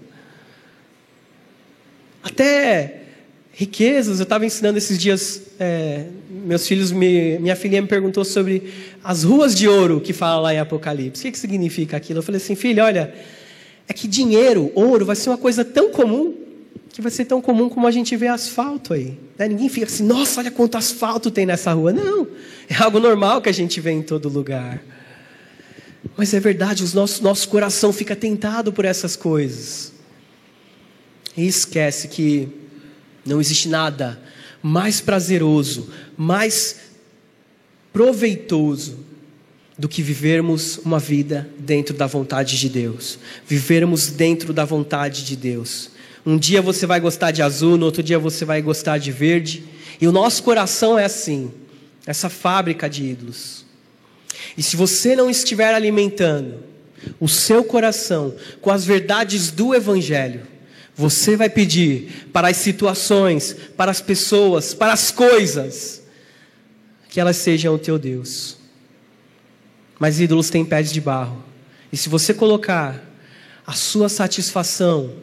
Até 2.27 3.03
riquezas, 3.53 4.19
eu 4.19 4.23
estava 4.23 4.45
ensinando 4.45 4.77
esses 4.77 4.99
dias, 4.99 5.41
é, 5.59 6.05
meus 6.29 6.67
filhos, 6.67 6.91
me, 6.91 7.39
minha 7.39 7.55
filhinha 7.55 7.81
me 7.81 7.87
perguntou 7.87 8.23
sobre 8.25 8.71
as 9.03 9.23
ruas 9.23 9.55
de 9.55 9.67
ouro 9.67 10.01
que 10.01 10.11
fala 10.11 10.41
lá 10.41 10.53
em 10.53 10.59
Apocalipse. 10.59 11.21
O 11.21 11.23
que, 11.23 11.31
que 11.31 11.39
significa 11.39 11.95
aquilo? 11.95 12.19
Eu 12.19 12.23
falei 12.23 12.39
assim, 12.39 12.53
filha, 12.53 12.83
olha, 12.83 13.13
é 13.87 13.93
que 13.93 14.07
dinheiro, 14.07 14.71
ouro, 14.75 15.05
vai 15.05 15.15
ser 15.15 15.29
uma 15.29 15.37
coisa 15.37 15.63
tão 15.63 15.89
comum 15.89 16.35
que 16.89 17.01
vai 17.01 17.11
ser 17.11 17.25
tão 17.25 17.41
comum 17.41 17.69
como 17.69 17.87
a 17.87 17.91
gente 17.91 18.15
vê 18.15 18.27
asfalto 18.27 18.93
aí. 18.93 19.17
Né? 19.37 19.47
Ninguém 19.47 19.69
fica 19.69 19.85
assim, 19.85 20.03
nossa, 20.03 20.41
olha 20.41 20.51
quanto 20.51 20.77
asfalto 20.77 21.31
tem 21.31 21.45
nessa 21.45 21.71
rua. 21.71 21.93
Não, 21.93 22.27
é 22.67 22.75
algo 22.75 22.99
normal 22.99 23.41
que 23.41 23.47
a 23.47 23.53
gente 23.53 23.79
vê 23.79 23.91
em 23.91 24.01
todo 24.01 24.27
lugar. 24.27 24.83
Mas 26.17 26.33
é 26.33 26.39
verdade, 26.39 26.83
o 26.83 26.95
nosso, 26.95 27.23
nosso 27.23 27.47
coração 27.47 27.93
fica 27.93 28.15
tentado 28.15 28.73
por 28.73 28.83
essas 28.83 29.15
coisas. 29.15 29.96
E 31.37 31.45
esquece 31.45 32.07
que 32.07 32.49
não 33.23 33.39
existe 33.39 33.69
nada 33.69 34.19
mais 34.61 34.99
prazeroso, 34.99 35.89
mais 36.17 36.77
proveitoso 37.93 39.05
do 39.77 39.87
que 39.87 40.01
vivermos 40.01 40.79
uma 40.79 40.97
vida 40.97 41.47
dentro 41.59 41.95
da 41.95 42.07
vontade 42.07 42.57
de 42.59 42.67
Deus. 42.67 43.19
Vivermos 43.47 44.07
dentro 44.07 44.51
da 44.51 44.65
vontade 44.65 45.23
de 45.23 45.35
Deus. 45.35 45.91
Um 46.25 46.37
dia 46.37 46.61
você 46.61 46.85
vai 46.87 46.99
gostar 46.99 47.31
de 47.31 47.41
azul, 47.41 47.77
no 47.77 47.85
outro 47.85 48.01
dia 48.01 48.17
você 48.17 48.43
vai 48.43 48.61
gostar 48.61 48.97
de 48.97 49.11
verde. 49.11 49.63
E 50.01 50.07
o 50.07 50.11
nosso 50.11 50.41
coração 50.41 50.97
é 50.97 51.05
assim, 51.05 51.51
essa 52.05 52.29
fábrica 52.29 52.89
de 52.89 53.03
ídolos. 53.03 53.65
E 54.57 54.63
se 54.63 54.75
você 54.75 55.15
não 55.15 55.29
estiver 55.29 55.73
alimentando 55.73 56.63
o 57.19 57.27
seu 57.27 57.63
coração 57.63 58.35
com 58.59 58.71
as 58.71 58.83
verdades 58.83 59.51
do 59.51 59.75
Evangelho, 59.75 60.41
você 60.97 61.35
vai 61.35 61.49
pedir 61.49 62.27
para 62.33 62.49
as 62.49 62.57
situações, 62.57 63.55
para 63.77 63.91
as 63.91 64.01
pessoas, 64.01 64.73
para 64.73 64.91
as 64.91 65.11
coisas, 65.11 66.01
que 67.07 67.19
elas 67.19 67.37
sejam 67.37 67.75
o 67.75 67.79
teu 67.79 67.99
Deus. 67.99 68.57
Mas 69.99 70.19
ídolos 70.19 70.49
têm 70.49 70.65
pés 70.65 70.91
de 70.91 70.99
barro. 70.99 71.43
E 71.91 71.97
se 71.97 72.09
você 72.09 72.33
colocar 72.33 73.03
a 73.65 73.73
sua 73.73 74.09
satisfação 74.09 75.13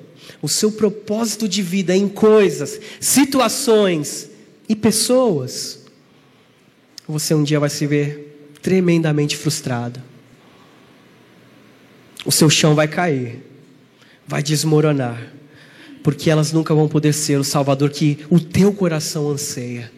o 0.40 0.48
seu 0.48 0.70
propósito 0.70 1.48
de 1.48 1.62
vida 1.62 1.96
em 1.96 2.08
coisas, 2.08 2.80
situações 3.00 4.30
e 4.68 4.74
pessoas, 4.74 5.80
você 7.06 7.34
um 7.34 7.42
dia 7.42 7.60
vai 7.60 7.70
se 7.70 7.86
ver 7.86 8.50
tremendamente 8.62 9.36
frustrado. 9.36 10.02
O 12.24 12.32
seu 12.32 12.48
chão 12.48 12.74
vai 12.74 12.88
cair, 12.88 13.42
vai 14.26 14.42
desmoronar, 14.42 15.33
porque 16.04 16.28
elas 16.28 16.52
nunca 16.52 16.74
vão 16.74 16.86
poder 16.86 17.14
ser 17.14 17.40
o 17.40 17.42
Salvador 17.42 17.88
que 17.88 18.18
o 18.28 18.38
teu 18.38 18.74
coração 18.74 19.30
anseia. 19.30 19.90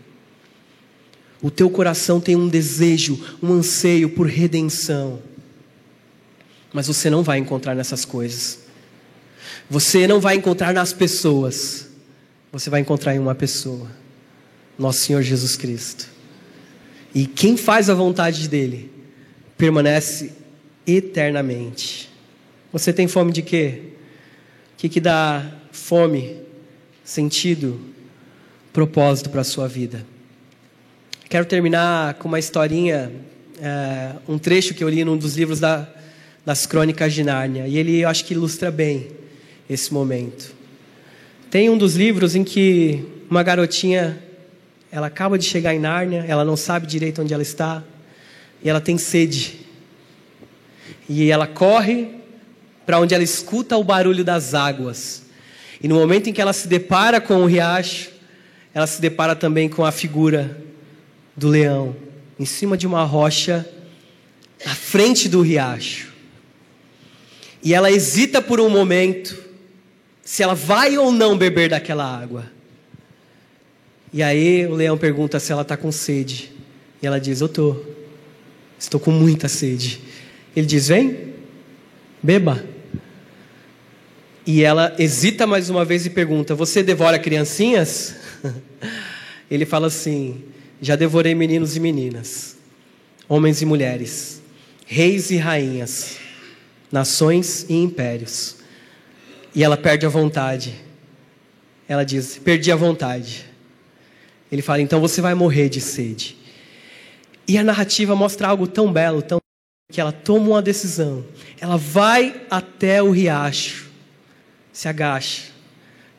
O 1.43 1.51
teu 1.51 1.69
coração 1.69 2.21
tem 2.21 2.37
um 2.37 2.49
desejo, 2.49 3.21
um 3.43 3.53
anseio 3.53 4.09
por 4.11 4.29
redenção, 4.29 5.21
mas 6.73 6.87
você 6.87 7.11
não 7.11 7.25
vai 7.25 7.39
encontrar 7.39 7.75
nessas 7.75 8.05
coisas. 8.05 8.61
Você 9.69 10.07
não 10.07 10.21
vai 10.21 10.37
encontrar 10.37 10.73
nas 10.73 10.93
pessoas, 10.93 11.89
você 12.53 12.71
vai 12.71 12.81
encontrar 12.81 13.13
em 13.17 13.19
uma 13.19 13.35
pessoa, 13.35 13.91
nosso 14.79 15.01
Senhor 15.01 15.23
Jesus 15.23 15.57
Cristo. 15.57 16.09
E 17.13 17.27
quem 17.27 17.57
faz 17.57 17.91
a 17.91 17.95
vontade 17.95 18.49
dele 18.49 18.93
permanece 19.59 20.33
eternamente. 20.87 22.09
Você 22.73 22.93
tem 22.93 23.09
fome 23.09 23.33
de 23.33 23.43
quê? 23.43 23.83
O 24.75 24.77
que, 24.77 24.89
que 24.89 25.01
dá 25.01 25.45
fome, 25.77 26.41
sentido, 27.05 27.79
propósito 28.73 29.31
para 29.31 29.43
a 29.43 29.45
sua 29.45 29.69
vida? 29.69 30.05
Quero 31.29 31.45
terminar 31.45 32.15
com 32.15 32.29
uma 32.29 32.39
historinha, 32.39 33.13
é, 33.61 34.13
um 34.27 34.39
trecho 34.39 34.75
que 34.75 34.83
eu 34.83 34.89
li 34.89 35.05
num 35.05 35.17
dos 35.17 35.37
livros 35.37 35.61
da, 35.61 35.87
das 36.45 36.67
Crônicas 36.67 37.13
de 37.13 37.23
Nárnia, 37.23 37.69
e 37.69 37.77
ele 37.77 38.01
eu 38.01 38.09
acho 38.09 38.25
que 38.25 38.33
ilustra 38.35 38.71
bem 38.71 39.09
esse 39.69 39.93
momento. 39.93 40.55
Tem 41.51 41.69
um 41.69 41.77
dos 41.77 41.95
livros 41.95 42.35
em 42.35 42.43
que 42.43 43.05
uma 43.31 43.43
garotinha, 43.43 44.19
ela 44.91 45.09
acaba 45.09 45.39
de 45.39 45.45
chegar 45.45 45.75
em 45.75 45.79
Nárnia, 45.79 46.25
ela 46.27 46.45
não 46.45 46.57
sabe 46.57 46.87
direito 46.87 47.23
onde 47.23 47.35
ela 47.35 47.43
está, 47.43 47.85
e 48.63 48.69
ela 48.69 48.81
tem 48.81 48.97
sede. 48.97 49.61
E 51.09 51.31
ela 51.31 51.47
corre 51.47 52.09
para 52.85 52.99
onde 52.99 53.15
ela 53.15 53.23
escuta 53.23 53.77
o 53.77 53.85
barulho 53.85 54.25
das 54.25 54.55
águas. 54.55 55.26
E 55.87 55.89
no 55.89 55.95
momento 55.95 56.29
em 56.29 56.33
que 56.33 56.41
ela 56.41 56.53
se 56.53 56.67
depara 56.67 57.21
com 57.21 57.45
o 57.45 57.47
riacho, 57.47 58.11
ela 58.75 58.89
se 58.89 59.01
depara 59.01 59.37
também 59.37 59.69
com 59.69 59.85
a 59.85 59.93
figura 59.93 60.61
do 61.37 61.47
leão, 61.47 61.95
em 62.41 62.45
cima 62.45 62.77
de 62.77 62.89
uma 62.89 63.05
rocha, 63.05 63.65
à 64.65 64.75
frente 64.75 65.29
do 65.29 65.41
riacho. 65.43 66.13
E 67.63 67.73
ela 67.73 67.89
hesita 67.89 68.43
por 68.43 68.59
um 68.59 68.69
momento, 68.69 69.39
se 70.25 70.43
ela 70.43 70.57
vai 70.57 70.99
ou 70.99 71.13
não 71.13 71.39
beber 71.39 71.71
daquela 71.71 72.05
água. 72.05 72.51
E 74.13 74.25
aí 74.25 74.67
o 74.67 74.75
leão 74.75 74.99
pergunta 74.99 75.39
se 75.39 75.53
ela 75.53 75.63
está 75.63 75.77
com 75.77 75.93
sede. 75.93 76.51
E 77.01 77.07
ela 77.07 77.21
diz: 77.21 77.41
Eu 77.41 77.47
estou. 77.47 77.95
Estou 78.77 78.99
com 78.99 79.13
muita 79.13 79.47
sede. 79.47 80.01
Ele 80.57 80.67
diz: 80.67 80.89
Vem, 80.89 81.33
beba. 82.21 82.75
E 84.47 84.63
ela 84.63 84.95
hesita 84.99 85.47
mais 85.47 85.69
uma 85.69 85.85
vez 85.85 86.07
e 86.07 86.11
pergunta: 86.11 86.55
Você 86.55 86.83
devora 86.83 87.19
criancinhas? 87.19 88.15
Ele 89.51 89.67
fala 89.67 89.89
assim: 89.89 90.45
Já 90.81 90.95
devorei 90.97 91.35
meninos 91.35 91.77
e 91.77 91.81
meninas, 91.81 92.57
homens 93.29 93.61
e 93.61 93.67
mulheres, 93.67 94.41
reis 94.87 95.31
e 95.31 95.37
rainhas, 95.37 96.17
nações 96.93 97.67
e 97.69 97.75
impérios 97.75 98.57
e 99.57 99.65
ela 99.65 99.79
perde 99.79 100.05
a 100.05 100.11
vontade. 100.11 100.75
Ela 101.89 102.05
diz: 102.05 102.37
Perdi 102.37 102.71
a 102.71 102.77
vontade. 102.77 103.47
Ele 104.53 104.61
fala: 104.61 104.83
Então 104.83 105.01
você 105.01 105.23
vai 105.23 105.35
morrer 105.35 105.71
de 105.71 105.81
sede. 105.81 106.37
E 107.49 107.57
a 107.57 107.65
narrativa 107.65 108.15
mostra 108.15 108.49
algo 108.49 108.67
tão 108.67 108.93
belo, 108.93 109.23
tão 109.23 109.41
que 109.91 109.99
ela 109.99 110.13
toma 110.13 110.49
uma 110.51 110.63
decisão. 110.63 111.25
Ela 111.59 111.79
vai 111.79 112.43
até 112.51 113.03
o 113.03 113.11
riacho, 113.11 113.86
se 114.77 114.89
agacha, 114.89 115.45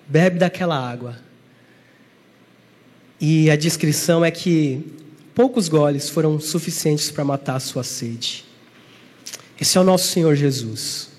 bebe 0.08 0.40
daquela 0.40 0.76
água. 0.76 1.16
E 3.22 3.52
a 3.52 3.56
descrição 3.56 4.26
é 4.26 4.32
que 4.32 4.84
poucos 5.36 5.70
goles 5.70 6.10
foram 6.10 6.40
suficientes 6.40 7.12
para 7.12 7.24
matar 7.24 7.58
a 7.58 7.60
sua 7.60 7.84
sede. 7.84 8.44
Esse 9.62 9.78
é 9.78 9.82
o 9.82 9.84
nosso 9.84 10.08
Senhor 10.08 10.36
Jesus. 10.36 11.10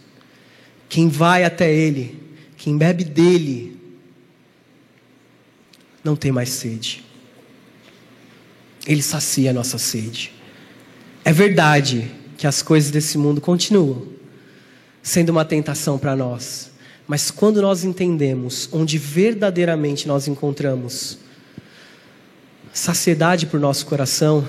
Quem 0.89 1.09
vai 1.09 1.45
até 1.45 1.73
Ele, 1.73 2.21
quem 2.57 2.77
bebe 2.77 3.05
dele, 3.05 3.79
não 6.03 6.17
tem 6.17 6.33
mais 6.33 6.49
sede. 6.49 7.05
Ele 8.85 9.01
sacia 9.01 9.51
a 9.51 9.55
nossa 9.55 9.79
sede. 9.79 10.33
É 11.25 11.33
verdade 11.33 12.11
que 12.37 12.49
as 12.49 12.63
coisas 12.63 12.91
desse 12.91 13.17
mundo 13.17 13.41
continuam 13.41 14.09
sendo 15.05 15.29
uma 15.29 15.45
tentação 15.45 15.97
para 16.01 16.17
nós, 16.17 16.73
mas 17.09 17.31
quando 17.31 17.63
nós 17.63 17.85
entendemos 17.85 18.69
onde 18.71 18.99
verdadeiramente 18.99 20.07
nós 20.07 20.29
encontramos 20.29 21.17
saciedade 22.71 23.47
por 23.47 23.59
nosso 23.59 23.87
coração, 23.87 24.47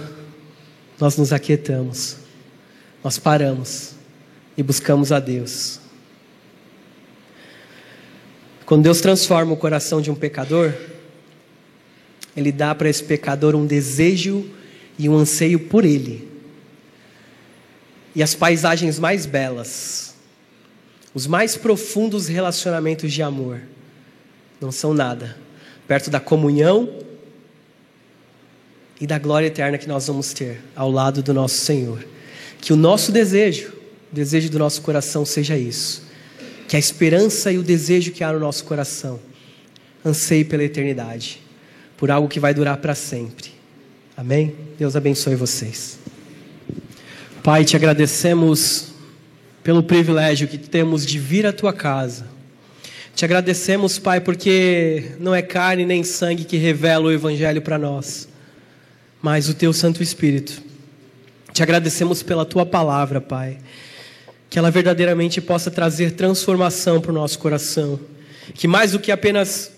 nós 0.99 1.15
nos 1.15 1.31
aquietamos, 1.31 2.17
nós 3.01 3.17
paramos 3.17 3.93
e 4.57 4.61
buscamos 4.61 5.13
a 5.13 5.21
Deus. 5.21 5.79
Quando 8.65 8.83
Deus 8.83 8.99
transforma 8.99 9.53
o 9.53 9.57
coração 9.57 10.01
de 10.01 10.11
um 10.11 10.15
pecador, 10.15 10.73
Ele 12.35 12.51
dá 12.51 12.75
para 12.75 12.89
esse 12.89 13.03
pecador 13.03 13.55
um 13.55 13.65
desejo 13.65 14.45
e 14.97 15.07
um 15.07 15.15
anseio 15.15 15.61
por 15.61 15.85
Ele. 15.85 16.29
E 18.13 18.21
as 18.21 18.35
paisagens 18.35 18.99
mais 18.99 19.25
belas, 19.25 20.08
os 21.13 21.25
mais 21.25 21.55
profundos 21.55 22.27
relacionamentos 22.27 23.11
de 23.11 23.21
amor, 23.21 23.61
não 24.61 24.71
são 24.71 24.93
nada 24.93 25.37
perto 25.89 26.11
da 26.11 26.19
comunhão 26.19 26.87
e 29.01 29.07
da 29.07 29.17
glória 29.17 29.47
eterna 29.47 29.75
que 29.75 29.87
nós 29.87 30.05
vamos 30.05 30.33
ter 30.33 30.61
ao 30.75 30.91
lado 30.91 31.23
do 31.23 31.33
nosso 31.33 31.55
Senhor. 31.55 32.05
Que 32.61 32.71
o 32.71 32.75
nosso 32.75 33.11
desejo, 33.11 33.73
o 34.11 34.15
desejo 34.15 34.51
do 34.51 34.59
nosso 34.59 34.83
coração 34.83 35.25
seja 35.25 35.57
isso. 35.57 36.03
Que 36.67 36.75
a 36.75 36.79
esperança 36.79 37.51
e 37.51 37.57
o 37.57 37.63
desejo 37.63 38.11
que 38.11 38.23
há 38.23 38.31
no 38.31 38.39
nosso 38.39 38.65
coração 38.65 39.19
anseie 40.05 40.45
pela 40.45 40.63
eternidade, 40.63 41.41
por 41.97 42.11
algo 42.11 42.27
que 42.27 42.39
vai 42.39 42.53
durar 42.53 42.77
para 42.77 42.93
sempre. 42.93 43.51
Amém? 44.15 44.55
Deus 44.77 44.95
abençoe 44.95 45.33
vocês. 45.35 45.97
Pai, 47.41 47.65
te 47.65 47.75
agradecemos 47.75 48.88
pelo 49.69 49.83
privilégio 49.83 50.47
que 50.47 50.57
temos 50.57 51.05
de 51.05 51.19
vir 51.19 51.45
à 51.45 51.53
tua 51.53 51.71
casa. 51.71 52.25
Te 53.13 53.23
agradecemos, 53.23 53.99
Pai, 53.99 54.19
porque 54.19 55.11
não 55.19 55.35
é 55.35 55.43
carne 55.43 55.85
nem 55.85 56.03
sangue 56.03 56.43
que 56.43 56.57
revela 56.57 57.05
o 57.05 57.11
Evangelho 57.11 57.61
para 57.61 57.77
nós, 57.77 58.27
mas 59.21 59.47
o 59.47 59.53
Teu 59.53 59.71
Santo 59.71 60.01
Espírito. 60.01 60.59
Te 61.53 61.61
agradecemos 61.61 62.23
pela 62.23 62.45
Tua 62.45 62.65
palavra, 62.65 63.21
Pai, 63.21 63.59
que 64.49 64.57
ela 64.57 64.71
verdadeiramente 64.71 65.39
possa 65.39 65.69
trazer 65.69 66.13
transformação 66.13 66.99
para 66.99 67.11
o 67.11 67.13
nosso 67.13 67.37
coração, 67.37 67.99
que 68.55 68.67
mais 68.67 68.93
do 68.93 68.99
que 68.99 69.11
apenas 69.11 69.71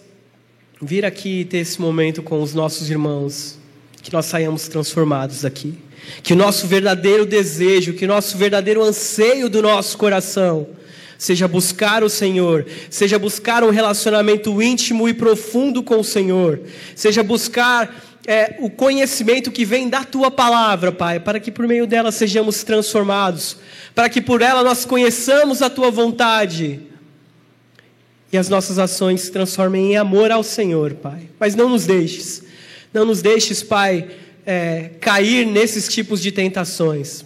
vir 0.82 1.04
aqui 1.04 1.42
e 1.42 1.46
ter 1.46 1.58
esse 1.58 1.82
momento 1.82 2.24
com 2.24 2.42
os 2.42 2.54
nossos 2.54 2.90
irmãos, 2.90 3.60
que 4.02 4.12
nós 4.12 4.26
saiamos 4.26 4.68
transformados 4.68 5.46
aqui. 5.46 5.78
Que 6.24 6.34
o 6.34 6.36
nosso 6.36 6.68
verdadeiro 6.68 7.26
desejo, 7.26 7.94
que 7.94 8.06
o 8.06 8.08
nosso 8.08 8.38
verdadeiro 8.38 8.84
anseio 8.84 9.50
do 9.50 9.62
nosso 9.62 9.98
coração 9.98 10.68
seja 11.18 11.48
buscar 11.48 12.04
o 12.04 12.10
Senhor, 12.10 12.66
seja 12.90 13.20
buscar 13.20 13.64
um 13.64 13.70
relacionamento 13.70 14.60
íntimo 14.60 15.08
e 15.08 15.14
profundo 15.14 15.84
com 15.84 16.00
o 16.00 16.04
Senhor, 16.04 16.60
seja 16.96 17.22
buscar 17.22 17.96
é, 18.26 18.56
o 18.60 18.72
conhecimento 18.72 19.52
que 19.52 19.64
vem 19.64 19.88
da 19.88 20.04
tua 20.04 20.32
palavra, 20.32 20.92
Pai, 20.92 21.20
para 21.20 21.40
que 21.40 21.52
por 21.52 21.68
meio 21.68 21.86
dela 21.86 22.12
sejamos 22.12 22.64
transformados, 22.64 23.58
para 23.94 24.10
que 24.10 24.20
por 24.20 24.42
ela 24.42 24.64
nós 24.64 24.84
conheçamos 24.84 25.62
a 25.62 25.70
tua 25.70 25.92
vontade 25.92 26.82
e 28.34 28.38
as 28.38 28.48
nossas 28.48 28.80
ações 28.80 29.22
se 29.22 29.32
transformem 29.32 29.92
em 29.92 29.98
amor 29.98 30.32
ao 30.32 30.42
Senhor, 30.42 30.94
Pai. 30.96 31.30
Mas 31.40 31.54
não 31.54 31.70
nos 31.70 31.86
deixes, 31.86 32.44
não 32.94 33.06
nos 33.06 33.22
deixes, 33.22 33.64
Pai, 33.64 34.10
é, 34.46 34.92
cair 35.00 35.46
nesses 35.46 35.88
tipos 35.88 36.22
de 36.22 36.32
tentações. 36.32 37.26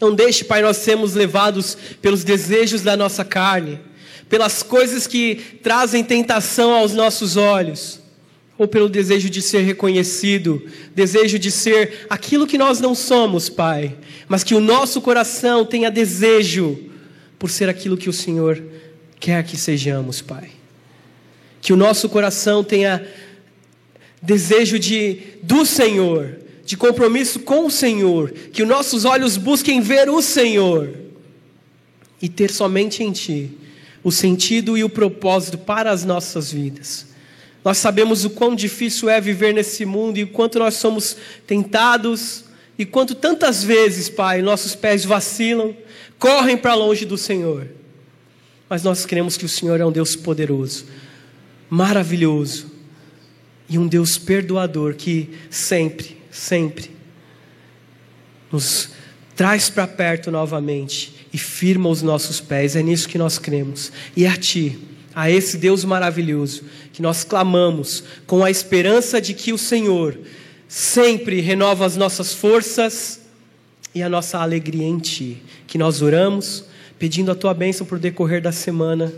Não 0.00 0.14
deixe, 0.14 0.44
Pai, 0.44 0.62
nós 0.62 0.76
sermos 0.76 1.14
levados 1.14 1.76
pelos 2.02 2.22
desejos 2.22 2.82
da 2.82 2.96
nossa 2.96 3.24
carne, 3.24 3.80
pelas 4.28 4.62
coisas 4.62 5.06
que 5.06 5.36
trazem 5.62 6.04
tentação 6.04 6.72
aos 6.72 6.92
nossos 6.92 7.36
olhos, 7.36 8.00
ou 8.58 8.66
pelo 8.66 8.88
desejo 8.88 9.28
de 9.28 9.42
ser 9.42 9.62
reconhecido, 9.62 10.62
desejo 10.94 11.38
de 11.38 11.50
ser 11.50 12.06
aquilo 12.08 12.46
que 12.46 12.58
nós 12.58 12.80
não 12.80 12.94
somos, 12.94 13.48
Pai, 13.48 13.96
mas 14.28 14.42
que 14.42 14.54
o 14.54 14.60
nosso 14.60 15.00
coração 15.00 15.64
tenha 15.64 15.90
desejo 15.90 16.78
por 17.38 17.50
ser 17.50 17.68
aquilo 17.68 17.96
que 17.96 18.08
o 18.08 18.12
Senhor 18.12 18.62
quer 19.20 19.44
que 19.44 19.56
sejamos, 19.56 20.20
Pai. 20.22 20.50
Que 21.60 21.72
o 21.72 21.76
nosso 21.76 22.08
coração 22.08 22.62
tenha 22.62 23.06
desejo 24.26 24.78
de 24.78 25.18
do 25.42 25.64
Senhor, 25.64 26.38
de 26.64 26.76
compromisso 26.76 27.38
com 27.40 27.66
o 27.66 27.70
Senhor, 27.70 28.32
que 28.52 28.62
os 28.62 28.68
nossos 28.68 29.04
olhos 29.04 29.36
busquem 29.36 29.80
ver 29.80 30.10
o 30.10 30.20
Senhor 30.20 30.92
e 32.20 32.28
ter 32.28 32.50
somente 32.50 33.04
em 33.04 33.12
Ti 33.12 33.52
o 34.02 34.12
sentido 34.12 34.76
e 34.76 34.84
o 34.84 34.88
propósito 34.88 35.58
para 35.58 35.90
as 35.90 36.04
nossas 36.04 36.52
vidas. 36.52 37.06
Nós 37.64 37.78
sabemos 37.78 38.24
o 38.24 38.30
quão 38.30 38.54
difícil 38.54 39.08
é 39.08 39.20
viver 39.20 39.52
nesse 39.52 39.84
mundo 39.84 40.18
e 40.18 40.22
o 40.22 40.28
quanto 40.28 40.58
nós 40.58 40.74
somos 40.74 41.16
tentados 41.46 42.44
e 42.78 42.84
quanto 42.84 43.14
tantas 43.14 43.64
vezes, 43.64 44.08
Pai, 44.08 44.42
nossos 44.42 44.76
pés 44.76 45.04
vacilam, 45.04 45.76
correm 46.18 46.56
para 46.56 46.74
longe 46.74 47.04
do 47.04 47.18
Senhor. 47.18 47.66
Mas 48.68 48.82
nós 48.82 49.06
cremos 49.06 49.36
que 49.36 49.44
o 49.44 49.48
Senhor 49.48 49.80
é 49.80 49.86
um 49.86 49.90
Deus 49.90 50.14
poderoso, 50.14 50.84
maravilhoso 51.68 52.75
e 53.68 53.78
um 53.78 53.86
Deus 53.86 54.16
perdoador 54.18 54.94
que 54.94 55.30
sempre 55.50 56.16
sempre 56.36 56.90
nos 58.52 58.90
traz 59.34 59.68
para 59.68 59.86
perto 59.86 60.30
novamente 60.30 61.26
e 61.32 61.38
firma 61.38 61.88
os 61.88 62.02
nossos 62.02 62.40
pés. 62.40 62.76
É 62.76 62.82
nisso 62.82 63.08
que 63.08 63.18
nós 63.18 63.38
cremos. 63.38 63.92
E 64.16 64.26
a 64.26 64.36
Ti, 64.36 64.78
a 65.14 65.30
esse 65.30 65.56
Deus 65.56 65.84
maravilhoso, 65.84 66.64
que 66.92 67.02
nós 67.02 67.24
clamamos 67.24 68.04
com 68.26 68.44
a 68.44 68.50
esperança 68.50 69.20
de 69.20 69.34
que 69.34 69.52
o 69.52 69.58
Senhor 69.58 70.18
sempre 70.68 71.40
renova 71.40 71.84
as 71.84 71.96
nossas 71.96 72.32
forças 72.32 73.20
e 73.94 74.02
a 74.02 74.08
nossa 74.08 74.38
alegria 74.38 74.86
em 74.86 74.98
Ti. 74.98 75.42
Que 75.66 75.78
nós 75.78 76.00
oramos, 76.00 76.64
pedindo 76.98 77.30
a 77.30 77.34
Tua 77.34 77.52
bênção 77.52 77.86
para 77.86 77.96
o 77.96 78.00
decorrer 78.00 78.40
da 78.40 78.52
semana, 78.52 79.12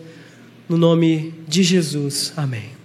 no 0.68 0.76
nome 0.76 1.34
de 1.46 1.62
Jesus. 1.62 2.32
Amém. 2.36 2.77